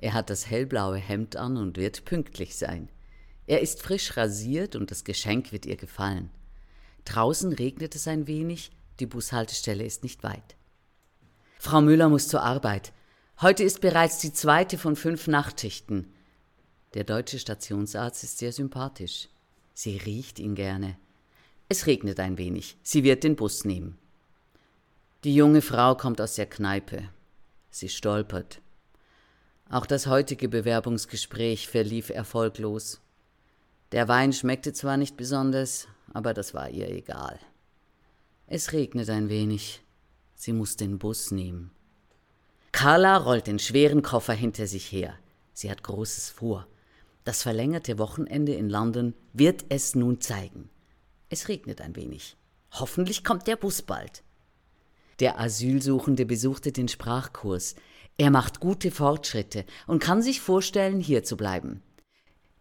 Er 0.04 0.14
hat 0.14 0.30
das 0.30 0.49
hellblaue 0.49 0.97
Hemd 0.97 1.38
an 1.38 1.56
und 1.56 1.78
wird 1.78 2.04
pünktlich 2.04 2.58
sein. 2.58 2.89
Er 3.47 3.62
ist 3.62 3.82
frisch 3.82 4.18
rasiert 4.18 4.76
und 4.76 4.91
das 4.91 5.06
Geschenk 5.06 5.54
wird 5.54 5.66
ihr 5.66 5.78
gefallen. 5.78 6.30
Draußen 7.06 7.54
regnet 7.54 7.95
es 7.95 8.06
ein 8.10 8.28
wenig, 8.28 8.72
die 8.99 9.06
Bushaltestelle 9.06 9.86
ist 9.86 10.04
nicht 10.04 10.22
weit. 10.22 10.58
Frau 11.58 11.80
Müller 11.80 12.10
muss 12.10 12.28
zur 12.28 12.41
Arbeit. 12.41 12.91
Heute 13.39 13.64
ist 13.64 13.80
bereits 13.80 14.18
die 14.18 14.34
zweite 14.34 14.78
von 14.78 14.97
fünf 14.97 15.28
Nachtschichten. 15.28 16.12
Der 16.95 17.06
deutsche 17.06 17.39
Stationsarzt 17.39 18.26
ist 18.26 18.39
sehr 18.39 18.51
sympathisch. 18.51 19.30
Sie 19.74 19.95
riecht 19.95 20.38
ihn 20.38 20.56
gerne. 20.56 20.97
Es 21.70 21.88
regnet 21.88 22.20
ein 22.20 22.38
wenig. 22.38 22.76
Sie 22.84 23.06
wird 23.06 23.24
den 23.24 23.38
Bus 23.38 23.64
nehmen. 23.64 23.97
Die 25.24 25.34
junge 25.34 25.62
Frau 25.62 25.95
kommt 25.95 26.20
aus 26.20 26.36
der 26.36 26.47
Kneipe. 26.47 27.08
Sie 27.72 27.88
stolpert. 27.88 28.60
Auch 29.74 29.88
das 29.88 30.06
heutige 30.06 30.50
Bewerbungsgespräch 30.50 31.68
verlief 31.68 32.12
erfolglos. 32.12 33.02
Der 33.92 34.08
Wein 34.08 34.32
schmeckte 34.32 34.72
zwar 34.72 34.98
nicht 34.98 35.18
besonders, 35.18 35.88
aber 36.14 36.36
das 36.36 36.54
war 36.54 36.70
ihr 36.70 36.90
egal. 36.90 37.40
Es 38.46 38.72
regnet 38.72 39.10
ein 39.10 39.30
wenig. 39.30 39.82
Sie 40.36 40.54
muss 40.54 40.78
den 40.78 41.00
Bus 41.00 41.32
nehmen. 41.32 41.72
Carla 42.72 43.18
rollt 43.18 43.48
den 43.48 43.58
schweren 43.58 44.04
Koffer 44.04 44.34
hinter 44.34 44.68
sich 44.68 44.92
her. 44.92 45.16
Sie 45.54 45.72
hat 45.72 45.82
Großes 45.82 46.30
vor. 46.30 46.68
Das 47.24 47.42
verlängerte 47.42 47.98
Wochenende 47.98 48.54
in 48.54 48.70
London 48.70 49.16
wird 49.34 49.66
es 49.70 49.96
nun 49.96 50.22
zeigen. 50.22 50.70
Es 51.30 51.48
regnet 51.48 51.82
ein 51.82 51.96
wenig. 51.96 52.38
Hoffentlich 52.74 53.24
kommt 53.24 53.48
der 53.48 53.56
Bus 53.56 53.82
bald. 53.82 54.22
Der 55.20 55.40
Asylsuchende 55.40 56.28
besuchte 56.28 56.72
den 56.72 56.90
Sprachkurs. 56.90 57.74
Er 58.18 58.30
macht 58.30 58.59
gute 58.59 58.91
Fortschritte 58.91 59.66
und 59.88 60.01
kann 60.01 60.22
sich 60.22 60.39
vorstellen, 60.39 60.99
hier 60.99 61.24
zu 61.24 61.36
bleiben. 61.36 61.82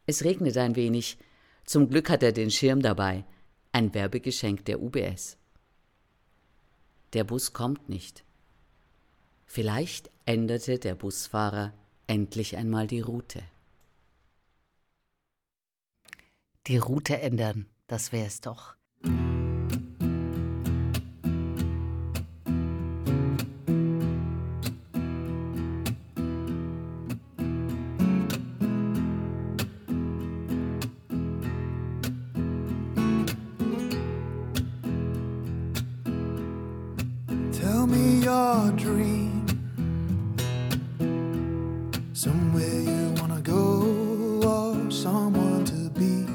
Es 0.07 0.24
regnet 0.24 0.57
ein 0.57 0.76
wenig. 0.76 1.18
Zum 1.64 1.88
Glück 1.88 2.11
hat 2.11 2.22
er 2.22 2.32
den 2.32 2.50
Schirm 2.50 2.80
dabei. 2.80 3.24
Ein 3.70 3.94
Werbegeschenk 3.94 4.64
der 4.64 4.80
UBS. 4.80 5.36
Der 7.12 7.24
Bus 7.24 7.53
kommt 7.53 7.88
nicht. 7.88 8.24
Vielleicht 9.44 10.11
änderte 10.24 10.78
der 10.78 10.94
Busfahrer 10.94 11.74
endlich 12.07 12.57
einmal 12.57 12.86
die 12.86 13.00
Route. 13.00 13.42
Die 16.66 16.78
Route 16.78 17.20
ändern, 17.20 17.66
das 17.86 18.12
wäre 18.12 18.26
es 18.26 18.40
doch. 18.40 18.76
Dream. 38.77 39.47
Somewhere 42.12 42.81
you 42.81 43.14
wanna 43.20 43.41
go 43.41 44.41
or 44.45 44.91
someone 44.91 45.64
to 45.66 45.91
be. 45.91 46.27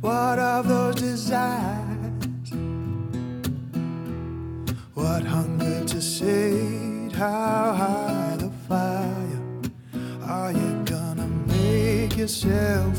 What 0.00 0.38
of 0.38 0.68
those 0.68 0.96
desires? 0.96 2.52
What 4.94 5.22
hunger 5.24 5.84
to 5.84 6.00
sate? 6.00 7.12
How 7.12 7.72
high 7.72 8.36
the 8.38 8.50
fire? 8.68 9.42
Are 10.22 10.52
you 10.52 10.84
gonna 10.84 11.28
make 11.46 12.16
yourself 12.16 12.96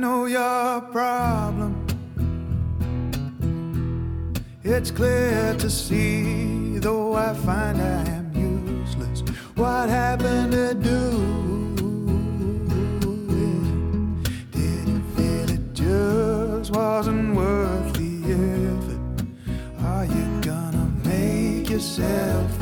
know 0.00 0.26
your 0.26 0.80
problem. 0.92 1.86
It's 4.62 4.90
clear 4.90 5.54
to 5.58 5.70
see, 5.70 6.78
though 6.78 7.14
I 7.14 7.32
find 7.34 7.80
I 7.80 8.04
am 8.08 8.30
useless. 8.34 9.22
What 9.54 9.88
happened 9.88 10.52
to 10.52 10.74
do? 10.74 11.10
Did 14.50 14.88
you 14.88 15.00
feel 15.16 15.50
it 15.50 15.72
just 15.72 16.72
wasn't 16.72 17.34
worth 17.34 17.92
the 17.94 18.22
effort? 18.32 19.00
Are 19.82 20.04
you 20.04 20.40
gonna 20.42 20.90
make 21.04 21.70
yourself 21.70 22.55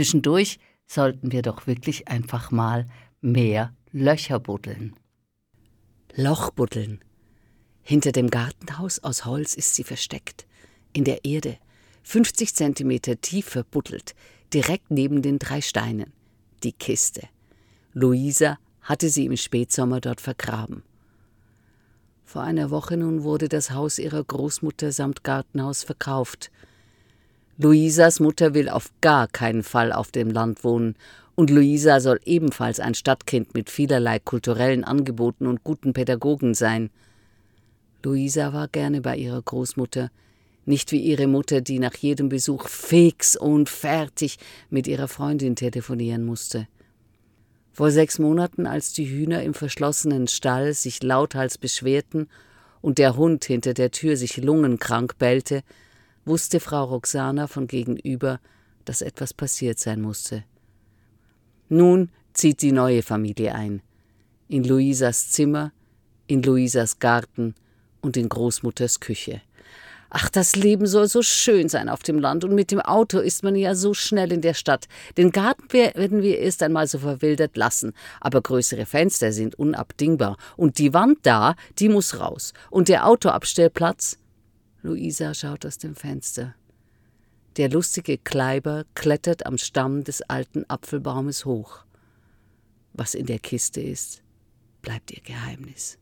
Zwischendurch 0.00 0.58
sollten 0.86 1.30
wir 1.30 1.42
doch 1.42 1.66
wirklich 1.66 2.08
einfach 2.08 2.50
mal 2.50 2.86
mehr 3.20 3.74
Löcher 3.92 4.38
buddeln. 4.38 4.94
Loch 6.14 6.52
buddeln. 6.52 7.00
Hinter 7.82 8.12
dem 8.12 8.30
Gartenhaus 8.30 9.00
aus 9.00 9.24
Holz 9.24 9.54
ist 9.54 9.74
sie 9.74 9.82
versteckt. 9.82 10.46
In 10.92 11.02
der 11.02 11.24
Erde. 11.24 11.58
50 12.04 12.54
Zentimeter 12.54 13.20
tief 13.20 13.46
verbuddelt. 13.46 14.14
Direkt 14.54 14.92
neben 14.92 15.22
den 15.22 15.40
drei 15.40 15.60
Steinen. 15.60 16.12
Die 16.62 16.70
Kiste. 16.70 17.28
Luisa 17.92 18.58
hatte 18.80 19.08
sie 19.08 19.26
im 19.26 19.36
Spätsommer 19.36 20.00
dort 20.00 20.20
vergraben. 20.20 20.84
Vor 22.22 22.42
einer 22.42 22.70
Woche 22.70 22.96
nun 22.96 23.24
wurde 23.24 23.48
das 23.48 23.72
Haus 23.72 23.98
ihrer 23.98 24.22
Großmutter 24.22 24.92
samt 24.92 25.24
Gartenhaus 25.24 25.82
verkauft. 25.82 26.52
Luisas 27.58 28.20
Mutter 28.20 28.54
will 28.54 28.68
auf 28.68 28.92
gar 29.00 29.26
keinen 29.26 29.64
Fall 29.64 29.92
auf 29.92 30.12
dem 30.12 30.30
Land 30.30 30.62
wohnen, 30.62 30.94
und 31.34 31.50
Luisa 31.50 32.00
soll 32.00 32.20
ebenfalls 32.24 32.80
ein 32.80 32.94
Stadtkind 32.94 33.54
mit 33.54 33.70
vielerlei 33.70 34.18
kulturellen 34.18 34.84
Angeboten 34.84 35.46
und 35.46 35.64
guten 35.64 35.92
Pädagogen 35.92 36.54
sein. 36.54 36.90
Luisa 38.02 38.52
war 38.52 38.68
gerne 38.68 39.00
bei 39.00 39.16
ihrer 39.16 39.40
Großmutter, 39.40 40.10
nicht 40.66 40.92
wie 40.92 41.00
ihre 41.00 41.26
Mutter, 41.26 41.60
die 41.60 41.78
nach 41.78 41.94
jedem 41.96 42.28
Besuch 42.28 42.68
fix 42.68 43.36
und 43.36 43.68
fertig 43.68 44.38
mit 44.68 44.86
ihrer 44.86 45.08
Freundin 45.08 45.56
telefonieren 45.56 46.24
musste. 46.24 46.68
Vor 47.72 47.90
sechs 47.90 48.18
Monaten, 48.18 48.66
als 48.66 48.92
die 48.92 49.08
Hühner 49.08 49.42
im 49.42 49.54
verschlossenen 49.54 50.28
Stall 50.28 50.74
sich 50.74 51.02
lauthals 51.02 51.56
beschwerten 51.56 52.28
und 52.80 52.98
der 52.98 53.16
Hund 53.16 53.44
hinter 53.44 53.74
der 53.74 53.90
Tür 53.90 54.16
sich 54.16 54.36
lungenkrank 54.36 55.18
bellte, 55.18 55.62
wusste 56.24 56.60
Frau 56.60 56.84
Roxana 56.84 57.46
von 57.46 57.66
gegenüber, 57.66 58.40
dass 58.84 59.02
etwas 59.02 59.32
passiert 59.34 59.78
sein 59.78 60.00
musste. 60.00 60.44
Nun 61.70 62.10
zieht 62.32 62.62
die 62.62 62.72
neue 62.72 63.02
Familie 63.02 63.54
ein. 63.54 63.80
In 64.48 64.64
Luisas 64.64 65.30
Zimmer, 65.30 65.72
in 66.26 66.42
Luisas 66.42 66.98
Garten 66.98 67.54
und 68.00 68.16
in 68.16 68.28
Großmutters 68.28 68.98
Küche. 68.98 69.40
Ach, 70.12 70.28
das 70.28 70.56
Leben 70.56 70.88
soll 70.88 71.06
so 71.06 71.22
schön 71.22 71.68
sein 71.68 71.88
auf 71.88 72.02
dem 72.02 72.18
Land 72.18 72.42
und 72.42 72.56
mit 72.56 72.72
dem 72.72 72.80
Auto 72.80 73.20
ist 73.20 73.44
man 73.44 73.54
ja 73.54 73.76
so 73.76 73.94
schnell 73.94 74.32
in 74.32 74.40
der 74.40 74.54
Stadt. 74.54 74.88
Den 75.16 75.30
Garten 75.30 75.72
werden 75.72 76.22
wir 76.22 76.40
erst 76.40 76.64
einmal 76.64 76.88
so 76.88 76.98
verwildert 76.98 77.56
lassen, 77.56 77.92
aber 78.20 78.42
größere 78.42 78.86
Fenster 78.86 79.30
sind 79.30 79.54
unabdingbar 79.54 80.36
und 80.56 80.78
die 80.78 80.92
Wand 80.92 81.18
da, 81.22 81.54
die 81.78 81.88
muss 81.88 82.18
raus 82.18 82.52
und 82.70 82.88
der 82.88 83.06
Autoabstellplatz. 83.06 84.18
Luisa 84.82 85.32
schaut 85.34 85.64
aus 85.64 85.78
dem 85.78 85.94
Fenster. 85.94 86.56
Der 87.56 87.68
lustige 87.68 88.16
Kleiber 88.16 88.84
klettert 88.94 89.44
am 89.44 89.58
Stamm 89.58 90.04
des 90.04 90.22
alten 90.22 90.64
Apfelbaumes 90.68 91.44
hoch. 91.44 91.84
Was 92.92 93.14
in 93.14 93.26
der 93.26 93.40
Kiste 93.40 93.80
ist, 93.80 94.22
bleibt 94.82 95.10
ihr 95.10 95.22
Geheimnis. 95.22 95.98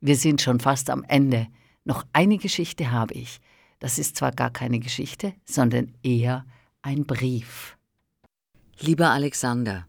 Wir 0.00 0.16
sind 0.16 0.42
schon 0.42 0.60
fast 0.60 0.90
am 0.90 1.02
Ende. 1.04 1.48
Noch 1.84 2.04
eine 2.12 2.36
Geschichte 2.36 2.90
habe 2.90 3.14
ich. 3.14 3.40
Das 3.78 3.98
ist 3.98 4.16
zwar 4.16 4.32
gar 4.32 4.50
keine 4.50 4.78
Geschichte, 4.78 5.34
sondern 5.44 5.94
eher 6.02 6.44
ein 6.82 7.06
Brief. 7.06 7.76
Lieber 8.78 9.10
Alexander, 9.10 9.86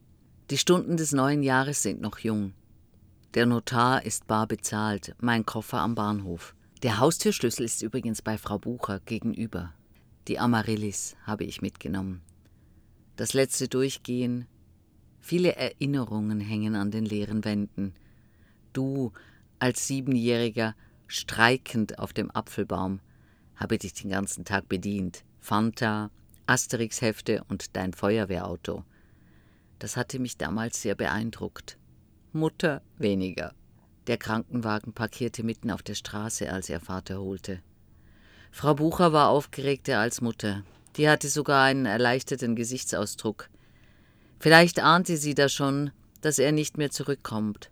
die 0.50 0.58
Stunden 0.58 0.96
des 0.96 1.12
neuen 1.12 1.44
Jahres 1.44 1.84
sind 1.84 2.00
noch 2.00 2.20
jung. 2.20 2.54
Der 3.34 3.46
Notar 3.46 4.06
ist 4.06 4.28
bar 4.28 4.48
bezahlt, 4.48 5.14
mein 5.20 5.46
Koffer 5.46 5.80
am 5.80 5.96
Bahnhof. 5.96 6.56
Der 6.84 7.00
Haustürschlüssel 7.00 7.66
ist 7.66 7.82
übrigens 7.82 8.22
bei 8.22 8.38
Frau 8.38 8.58
Bucher 8.58 9.02
gegenüber. 9.02 9.74
Die 10.28 10.40
Amaryllis 10.40 11.16
habe 11.24 11.46
ich 11.46 11.62
mitgenommen. 11.62 12.22
Das 13.16 13.34
letzte 13.34 13.70
Durchgehen. 13.70 14.46
Viele 15.22 15.56
Erinnerungen 15.56 16.42
hängen 16.42 16.76
an 16.76 16.92
den 16.92 17.06
leeren 17.06 17.46
Wänden. 17.46 17.94
Du, 18.74 19.14
als 19.60 19.88
Siebenjähriger, 19.88 20.76
streikend 21.08 21.98
auf 22.00 22.12
dem 22.12 22.30
Apfelbaum, 22.30 23.00
habe 23.56 23.78
dich 23.78 23.94
den 23.94 24.12
ganzen 24.12 24.44
Tag 24.44 24.68
bedient. 24.68 25.24
Fanta, 25.40 26.12
Asterix-Hefte 26.46 27.44
und 27.48 27.76
dein 27.78 27.94
Feuerwehrauto. 27.94 28.84
Das 29.80 29.96
hatte 29.96 30.20
mich 30.20 30.38
damals 30.38 30.82
sehr 30.82 30.96
beeindruckt. 30.96 31.78
Mutter 32.34 32.82
weniger. 32.98 33.54
Der 34.08 34.18
Krankenwagen 34.18 34.94
parkierte 34.94 35.44
mitten 35.44 35.72
auf 35.72 35.84
der 35.84 35.96
Straße, 35.96 36.52
als 36.52 36.70
er 36.70 36.80
Vater 36.82 37.20
holte. 37.20 37.62
Frau 38.52 38.74
Bucher 38.74 39.14
war 39.14 39.30
aufgeregter 39.30 40.00
als 40.00 40.22
Mutter. 40.22 40.64
Die 40.96 41.10
hatte 41.10 41.30
sogar 41.30 41.64
einen 41.64 41.86
erleichterten 41.86 42.56
Gesichtsausdruck. 42.56 43.50
Vielleicht 44.40 44.80
ahnte 44.80 45.18
sie 45.18 45.36
da 45.36 45.50
schon, 45.50 45.92
dass 46.22 46.40
er 46.40 46.52
nicht 46.52 46.78
mehr 46.78 46.92
zurückkommt. 46.92 47.70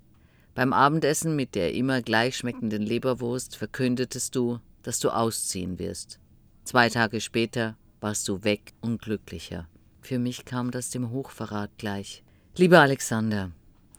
Beim 0.53 0.73
Abendessen 0.73 1.35
mit 1.35 1.55
der 1.55 1.73
immer 1.73 2.01
gleich 2.01 2.37
schmeckenden 2.37 2.81
Leberwurst 2.81 3.57
verkündetest 3.57 4.35
du, 4.35 4.59
dass 4.83 4.99
du 4.99 5.09
ausziehen 5.09 5.79
wirst. 5.79 6.19
Zwei 6.63 6.89
Tage 6.89 7.19
später 7.19 7.75
warst 7.99 8.27
du 8.27 8.43
weg 8.43 8.73
und 8.81 9.01
glücklicher. 9.01 9.67
Für 10.01 10.19
mich 10.19 10.45
kam 10.45 10.71
das 10.71 10.91
dem 10.91 11.09
Hochverrat 11.09 11.71
gleich. 11.77 12.23
Lieber 12.55 12.79
Alexander, 12.79 13.51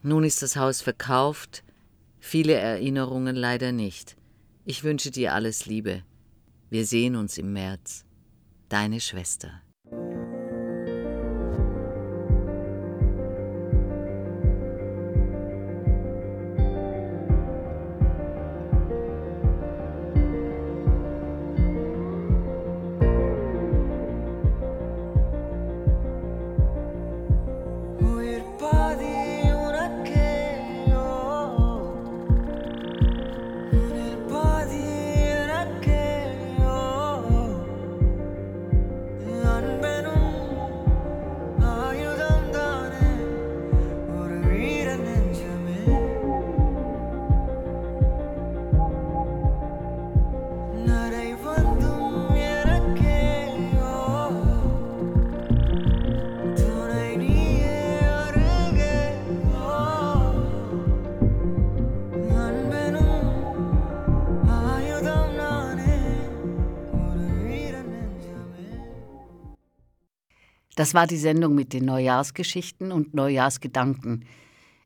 nun 0.03 0.25
ist 0.25 0.41
das 0.41 0.57
Haus 0.57 0.81
verkauft, 0.81 1.65
viele 2.21 2.55
Erinnerungen 2.55 3.37
leider 3.37 3.73
nicht. 3.73 4.17
Ich 4.65 4.85
wünsche 4.85 5.11
dir 5.11 5.35
alles 5.35 5.67
Liebe. 5.67 6.05
Wir 6.69 6.85
sehen 6.85 7.15
uns 7.15 7.39
im 7.39 7.53
März. 7.53 8.05
Deine 8.69 9.01
Schwester. 9.01 9.63
Das 70.87 70.95
war 70.95 71.09
die 71.09 71.17
Sendung 71.17 71.57
mit 71.57 71.73
den 71.73 71.85
Neujahrsgeschichten 71.85 72.93
und 72.93 73.13
Neujahrsgedanken. 73.13 74.25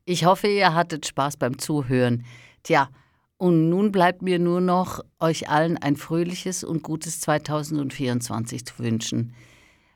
Ich 0.03 0.25
hoffe, 0.25 0.47
ihr 0.47 0.73
hattet 0.73 1.05
Spaß 1.05 1.37
beim 1.37 1.59
Zuhören. 1.59 2.25
Tja, 2.63 2.89
und 3.37 3.69
nun 3.69 3.91
bleibt 3.91 4.23
mir 4.23 4.39
nur 4.39 4.61
noch, 4.61 5.01
euch 5.19 5.47
allen 5.47 5.77
ein 5.77 5.95
fröhliches 5.95 6.63
und 6.63 6.81
gutes 6.81 7.19
2024 7.19 8.65
zu 8.65 8.79
wünschen. 8.79 9.35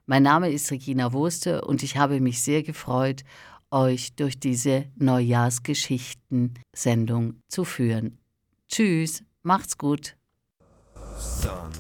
Mein 0.06 0.22
Name 0.22 0.52
ist 0.52 0.70
Regina 0.70 1.12
Wurste 1.12 1.62
und 1.62 1.82
ich 1.82 1.98
habe 1.98 2.20
mich 2.20 2.44
sehr 2.44 2.62
gefreut, 2.62 3.24
euch 3.72 4.16
durch 4.16 4.40
diese 4.40 4.86
Neujahrsgeschichten-Sendung 4.98 7.40
zu 7.48 7.66
führen. 7.66 8.20
Tschüss, 8.68 9.24
macht's 9.42 9.76
gut. 9.76 10.16
Son, 11.18 11.72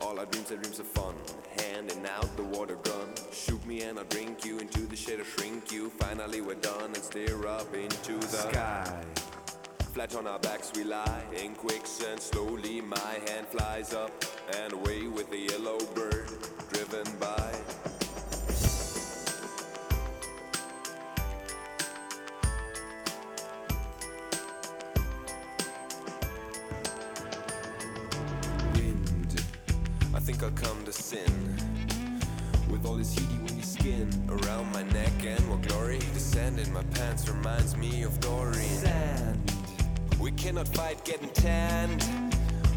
all 0.00 0.18
our 0.18 0.26
dreams 0.26 0.50
are 0.50 0.60
dreams 0.60 0.80
of 0.80 0.86
fun. 0.88 1.14
Handing 2.56 2.76
out 2.76 2.82
the 2.82 2.90
water 2.90 2.98
gun. 2.98 3.08
Shoot 3.32 3.66
me 3.66 3.82
and 3.82 3.98
I'll 3.98 4.04
drink 4.04 4.44
you 4.44 4.58
into 4.58 4.80
the 4.80 4.96
shade 4.96 5.20
or 5.20 5.24
shrink 5.24 5.72
you. 5.72 5.90
Finally 5.98 6.40
we're 6.40 6.54
done 6.54 6.94
and 6.94 6.96
stare 6.96 7.46
up 7.46 7.74
into 7.74 8.18
the 8.18 8.26
sky. 8.26 9.04
Flat 9.92 10.14
on 10.14 10.26
our 10.26 10.38
backs 10.38 10.72
we 10.74 10.84
lie 10.84 11.22
in 11.36 11.54
quicksand. 11.54 12.20
Slowly 12.20 12.80
my 12.80 13.18
hand 13.28 13.46
flies 13.48 13.94
up 13.94 14.10
and 14.62 14.72
away 14.72 15.06
with 15.08 15.30
the 15.30 15.38
yellow 15.38 15.78
bird 15.94 16.30
driven 16.72 17.06
by. 17.18 17.52
Wind, 28.74 29.42
I 30.14 30.20
think 30.20 30.42
I'll 30.42 30.50
come 30.50 30.84
to 30.84 30.92
sin. 30.92 31.75
With 32.70 32.84
all 32.84 32.96
this 32.96 33.14
heaty 33.14 33.38
windy 33.38 33.62
skin 33.62 34.08
around 34.28 34.72
my 34.72 34.82
neck 34.82 35.12
and 35.24 35.46
more 35.46 35.58
glory. 35.58 35.98
The 35.98 36.20
sand 36.20 36.58
in 36.58 36.72
my 36.72 36.82
pants 36.94 37.28
reminds 37.28 37.76
me 37.76 38.02
of 38.02 38.18
Doreen. 38.20 38.54
Sand. 38.54 39.52
We 40.20 40.32
cannot 40.32 40.68
fight 40.68 41.04
getting 41.04 41.28
tanned. 41.30 42.04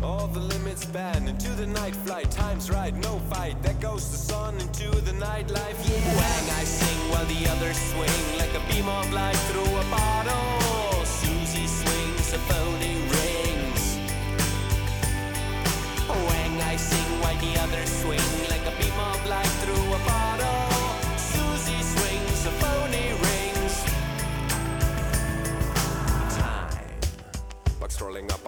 All 0.01 0.27
the 0.27 0.39
limits 0.39 0.85
banned 0.85 1.27
into 1.27 1.49
the 1.49 1.67
night 1.67 1.95
flight. 1.95 2.31
Time's 2.31 2.69
right, 2.69 2.95
no 2.95 3.19
fight. 3.31 3.61
There 3.61 3.73
goes 3.75 4.09
the 4.11 4.17
sun 4.17 4.55
into 4.59 4.89
the 4.91 5.11
nightlife. 5.11 5.77
Yeah. 5.83 6.15
Wang, 6.15 6.49
I 6.59 6.63
sing 6.63 6.99
while 7.11 7.25
the 7.25 7.47
others 7.49 7.77
swing 7.77 8.37
like 8.37 8.53
a 8.53 8.61
beam 8.71 8.87
of 8.87 9.11
light 9.11 9.35
through 9.49 9.75
a 9.75 9.83
bottle. 9.91 11.05
Susie 11.05 11.67
swings 11.67 12.33
a 12.33 12.39
phony 12.47 12.95
rings. 13.11 13.97
Wang, 16.07 16.61
I 16.61 16.75
sing 16.77 17.19
while 17.21 17.37
the 17.41 17.59
others 17.59 17.98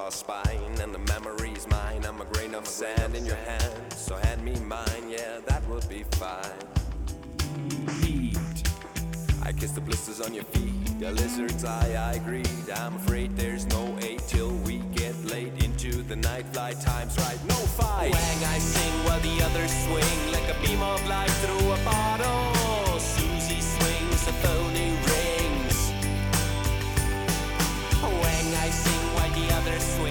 Spine, 0.10 0.80
and 0.82 0.94
the 0.94 1.00
memory's 1.00 1.68
mine. 1.68 2.04
I'm 2.06 2.20
a 2.22 2.26
grain 2.26 2.56
of 2.56 2.66
sand 2.66 3.16
in 3.16 3.26
your 3.26 3.36
hand, 3.36 3.94
so 3.96 4.16
hand 4.16 4.44
me 4.44 4.56
mine. 4.62 5.10
Yeah, 5.10 5.40
that 5.46 5.68
would 5.70 5.88
be 5.88 6.04
fine. 6.12 6.52
Heat. 8.02 8.38
I 9.44 9.52
kiss 9.52 9.72
the 9.72 9.82
blisters 9.82 10.22
on 10.22 10.34
your 10.34 10.44
feet, 10.46 11.00
the 11.00 11.12
lizard's 11.12 11.64
eye 11.66 12.14
I 12.14 12.18
greet. 12.20 12.50
I'm 12.76 12.96
afraid 12.96 13.36
there's 13.36 13.66
no 13.68 13.98
aid 14.02 14.20
till 14.28 14.52
we 14.66 14.78
get 14.96 15.16
late 15.26 15.64
into 15.64 16.04
the 16.04 16.16
night. 16.16 16.46
Flight 16.54 16.80
time's 16.82 17.18
right, 17.18 17.40
no 17.48 17.56
fight. 17.56 18.12
Wang, 18.12 18.44
I 18.46 18.60
sing 18.60 18.94
while 19.06 19.20
the 19.20 19.44
others 19.44 19.72
swing 19.86 20.32
like 20.34 20.48
a 20.50 20.60
beam 20.66 20.82
of 20.82 21.08
light 21.08 21.32
through 21.42 21.72
a 21.72 21.78
bottle. 21.86 23.00
Susie 23.00 23.62
swings 23.62 24.24
phony 24.44 24.71
bittersweet. 29.72 30.11